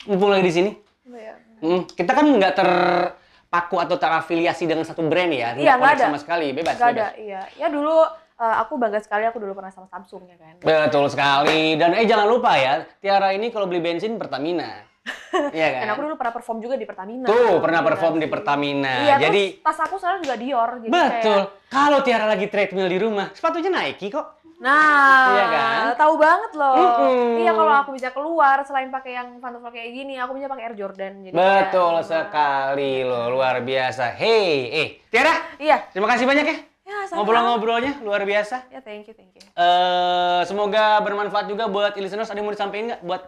Mumpung 0.06 0.30
lagi 0.30 0.46
di 0.46 0.54
sini. 0.54 0.72
Iya. 1.04 1.34
Hmm, 1.58 1.82
kita 1.90 2.12
kan 2.14 2.30
nggak 2.30 2.54
terpaku 2.54 3.82
atau 3.82 3.98
terafiliasi 3.98 4.70
dengan 4.70 4.86
satu 4.86 5.02
brand 5.02 5.34
ya. 5.34 5.58
Iya, 5.58 5.74
nggak 5.76 5.92
ada. 5.98 6.04
sama 6.06 6.20
sekali, 6.22 6.54
bebas. 6.54 6.78
Gak 6.78 6.94
bebas. 6.94 6.94
ada, 6.94 7.08
iya. 7.18 7.42
Ya 7.58 7.74
dulu 7.74 8.06
eh, 8.36 8.56
aku 8.60 8.78
bangga 8.78 9.02
sekali 9.02 9.26
aku 9.26 9.42
dulu 9.42 9.58
pernah 9.58 9.74
sama 9.74 9.90
Samsung 9.90 10.30
ya 10.30 10.38
kan. 10.38 10.54
Betul 10.62 11.10
sekali. 11.10 11.74
Dan 11.74 11.98
eh 11.98 12.06
jangan 12.06 12.30
lupa 12.30 12.54
ya, 12.54 12.86
Tiara 13.02 13.34
ini 13.34 13.50
kalau 13.50 13.66
beli 13.66 13.82
bensin 13.82 14.22
Pertamina. 14.22 14.86
Iya 15.52 15.68
kan? 15.74 15.82
Dan 15.84 15.90
aku 15.92 16.02
dulu 16.02 16.16
pernah 16.16 16.34
perform 16.34 16.58
juga 16.60 16.76
di 16.78 16.86
Pertamina. 16.86 17.26
Tuh, 17.26 17.60
pernah 17.60 17.82
Iya 17.82 17.88
perform 17.90 18.16
di. 18.16 18.28
Pertamina. 18.30 18.94
Iya, 19.04 19.16
Jadi 19.20 19.44
tas 19.60 19.78
aku 19.78 19.96
sekarang 19.98 20.20
juga 20.22 20.36
Dior. 20.36 20.72
Jadi 20.80 20.90
betul. 20.90 21.40
Kayak, 21.44 21.68
Kalau 21.68 22.00
Tiara 22.02 22.26
lagi 22.26 22.46
treadmill 22.48 22.88
di 22.88 22.98
rumah, 22.98 23.28
sepatunya 23.32 23.68
Nike 23.68 24.08
kok. 24.10 24.28
nah, 24.64 25.34
Iya 25.34 25.46
kan? 25.50 25.82
tahu 25.98 26.16
banget 26.16 26.52
loh. 26.56 26.78
Mm-mm. 26.78 27.44
Iya, 27.44 27.52
kalau 27.52 27.74
aku 27.76 27.90
bisa 27.92 28.10
keluar 28.10 28.64
selain 28.64 28.88
pakai 28.88 29.12
yang 29.14 29.28
pantofel 29.38 29.70
kayak 29.70 29.92
gini, 29.92 30.16
aku 30.16 30.32
bisa 30.34 30.48
pakai 30.48 30.64
Air 30.66 30.76
Jordan. 30.78 31.14
Jadi 31.22 31.34
Betul 31.34 31.94
kayak- 31.94 32.08
sekali 32.08 32.94
loh, 33.02 33.28
luar 33.30 33.60
biasa. 33.60 34.14
Hey, 34.14 34.72
eh, 34.72 34.88
Tiara, 35.10 35.36
Iya. 35.58 35.90
terima 35.90 36.08
kasih 36.08 36.24
banyak 36.24 36.46
ya. 36.46 36.58
Ya. 36.84 36.98
Ngobrol-ngobrolnya 37.12 38.00
luar 38.00 38.24
biasa. 38.24 38.70
Ya, 38.70 38.80
thank 38.80 39.04
you, 39.04 39.14
thank 39.14 39.32
you. 39.32 39.42
eh 39.54 40.42
semoga 40.44 41.00
bermanfaat 41.00 41.46
juga 41.46 41.66
buat 41.66 41.92
listeners. 41.94 42.28
Ada 42.28 42.38
yang 42.38 42.48
mau 42.48 42.52
disampaikan 42.52 42.86
nggak 42.90 43.02
buat 43.02 43.24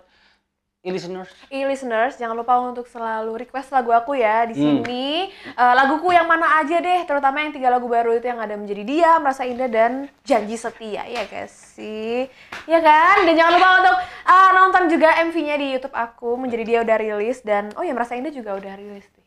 listeners? 0.87 1.29
E-listeners, 1.47 2.13
jangan 2.15 2.33
lupa 2.33 2.57
untuk 2.57 2.85
selalu 2.85 3.41
request 3.41 3.69
lagu 3.69 3.89
aku 3.89 4.13
ya 4.13 4.45
di 4.45 4.53
Hmm. 4.53 4.81
sini. 4.81 5.29
Eh, 5.31 5.73
laguku 5.73 6.09
yang 6.09 6.25
mana 6.25 6.59
aja 6.59 6.77
deh, 6.77 7.01
terutama 7.03 7.39
yang 7.39 7.49
tiga 7.49 7.69
lagu 7.69 7.85
baru 7.85 8.13
itu 8.13 8.25
yang 8.25 8.37
ada 8.37 8.53
menjadi 8.53 8.83
dia, 8.83 9.11
merasa 9.17 9.41
indah 9.41 9.65
dan 9.65 9.91
janji 10.21 10.53
setia, 10.53 11.01
ya 11.03 11.23
guys 11.23 11.49
sih, 11.73 12.29
ya 12.65 12.79
kan? 12.79 13.23
Dan 13.23 13.33
jangan 13.33 13.53
lupa 13.53 13.69
untuk 13.79 13.95
eh, 14.25 14.49
nonton 14.51 14.83
juga 14.87 15.09
MV-nya 15.21 15.55
di 15.55 15.67
YouTube 15.71 15.93
aku, 15.93 16.35
menjadi 16.35 16.63
dia 16.63 16.79
udah 16.81 16.97
rilis 16.97 17.39
dan 17.41 17.73
oh 17.73 17.81
ya 17.81 17.91
merasa 17.91 18.13
indah 18.13 18.29
juga 18.29 18.53
udah 18.53 18.73
rilis 18.73 19.05
nih. 19.11 19.25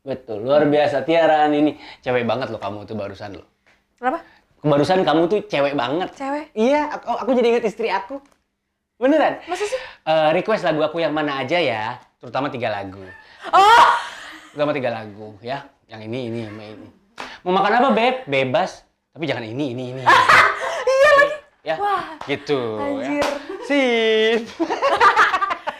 Betul, 0.00 0.40
luar 0.40 0.64
biasa. 0.64 1.04
Tiara 1.04 1.44
ini 1.46 1.74
cewek 2.00 2.24
banget 2.24 2.48
loh 2.48 2.56
kamu 2.56 2.84
tuh 2.84 2.96
barusan 2.96 3.36
loh. 3.36 3.44
Kenapa? 4.00 4.24
Barusan 4.60 5.04
kamu 5.04 5.22
tuh 5.26 5.40
cewek 5.44 5.72
banget. 5.72 6.08
Cewek? 6.16 6.52
Iya, 6.52 6.88
aku, 6.92 7.04
aku 7.16 7.30
jadi 7.32 7.48
inget 7.52 7.64
istri 7.68 7.88
aku. 7.88 8.16
Beneran? 9.00 9.40
Masa 9.48 9.64
sih? 9.64 9.80
Eh, 10.04 10.28
request 10.36 10.60
lagu 10.60 10.84
aku 10.84 11.00
yang 11.00 11.16
mana 11.16 11.40
aja 11.40 11.56
ya, 11.56 11.96
terutama 12.20 12.52
tiga 12.52 12.68
lagu. 12.68 13.00
Oh, 13.48 13.88
Terutama 14.52 14.76
tiga 14.76 14.92
lagu 14.92 15.40
ya. 15.40 15.64
Yang 15.88 16.00
ini, 16.04 16.18
ini, 16.28 16.40
sama 16.44 16.62
ini. 16.68 16.88
Mau 17.40 17.56
makan 17.56 17.80
apa, 17.80 17.88
Beb? 17.96 18.28
Bebas. 18.28 18.84
Tapi 19.16 19.24
jangan 19.24 19.48
ini, 19.48 19.72
ini, 19.72 19.96
ini. 19.96 20.02
iya 20.92 21.10
lagi. 21.16 21.36
Ya, 21.64 21.74
Wah, 21.80 22.20
gitu. 22.28 22.60
anjir. 22.76 23.24
Ya. 23.24 23.28
Sip. 23.64 24.40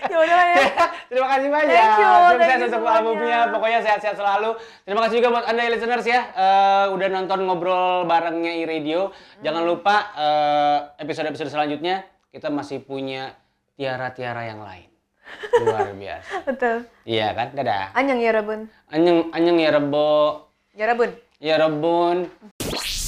Ya 0.08 0.16
udah 0.16 0.34
lah 0.36 0.46
ya. 0.54 0.64
Terima 1.10 1.28
kasih 1.28 1.48
banyak. 1.50 1.74
Thank 1.74 2.00
you, 2.00 2.08
Sukses 2.08 2.38
thank 2.40 2.60
you 2.62 2.68
untuk 2.70 2.82
albumnya. 2.88 3.38
Pokoknya 3.50 3.78
sehat-sehat 3.82 4.16
selalu. 4.16 4.50
Terima 4.88 5.00
kasih 5.04 5.14
juga 5.20 5.28
buat 5.34 5.44
Anda 5.44 5.68
listeners 5.68 6.06
ya. 6.06 6.20
eh, 6.32 6.86
udah 6.88 7.08
nonton 7.12 7.44
ngobrol 7.44 8.06
barengnya 8.08 8.56
iRadio. 8.64 9.12
Jangan 9.44 9.62
lupa 9.68 9.96
eh, 10.16 10.78
episode-episode 11.04 11.50
selanjutnya 11.50 12.06
kita 12.30 12.46
masih 12.46 12.78
punya 12.78 13.34
tiara-tiara 13.74 14.46
yang 14.46 14.62
lain. 14.62 14.86
Luar 15.62 15.90
biasa. 15.94 16.46
Betul. 16.46 16.76
Iya 17.02 17.34
kan? 17.34 17.48
Dadah. 17.54 17.90
Anyang 17.94 18.18
ya 18.22 18.30
Rabun. 18.38 18.60
Anyeng 18.90 19.18
anyeng 19.34 19.58
ya 19.58 19.70
rebo. 19.74 20.46
Ya 20.74 20.84
Rabun. 20.90 21.10
Ya 21.42 21.54
rebun. 21.58 22.30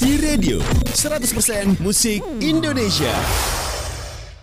E-Radio 0.02 0.58
100% 0.98 1.78
musik 1.78 2.26
Indonesia. 2.42 3.14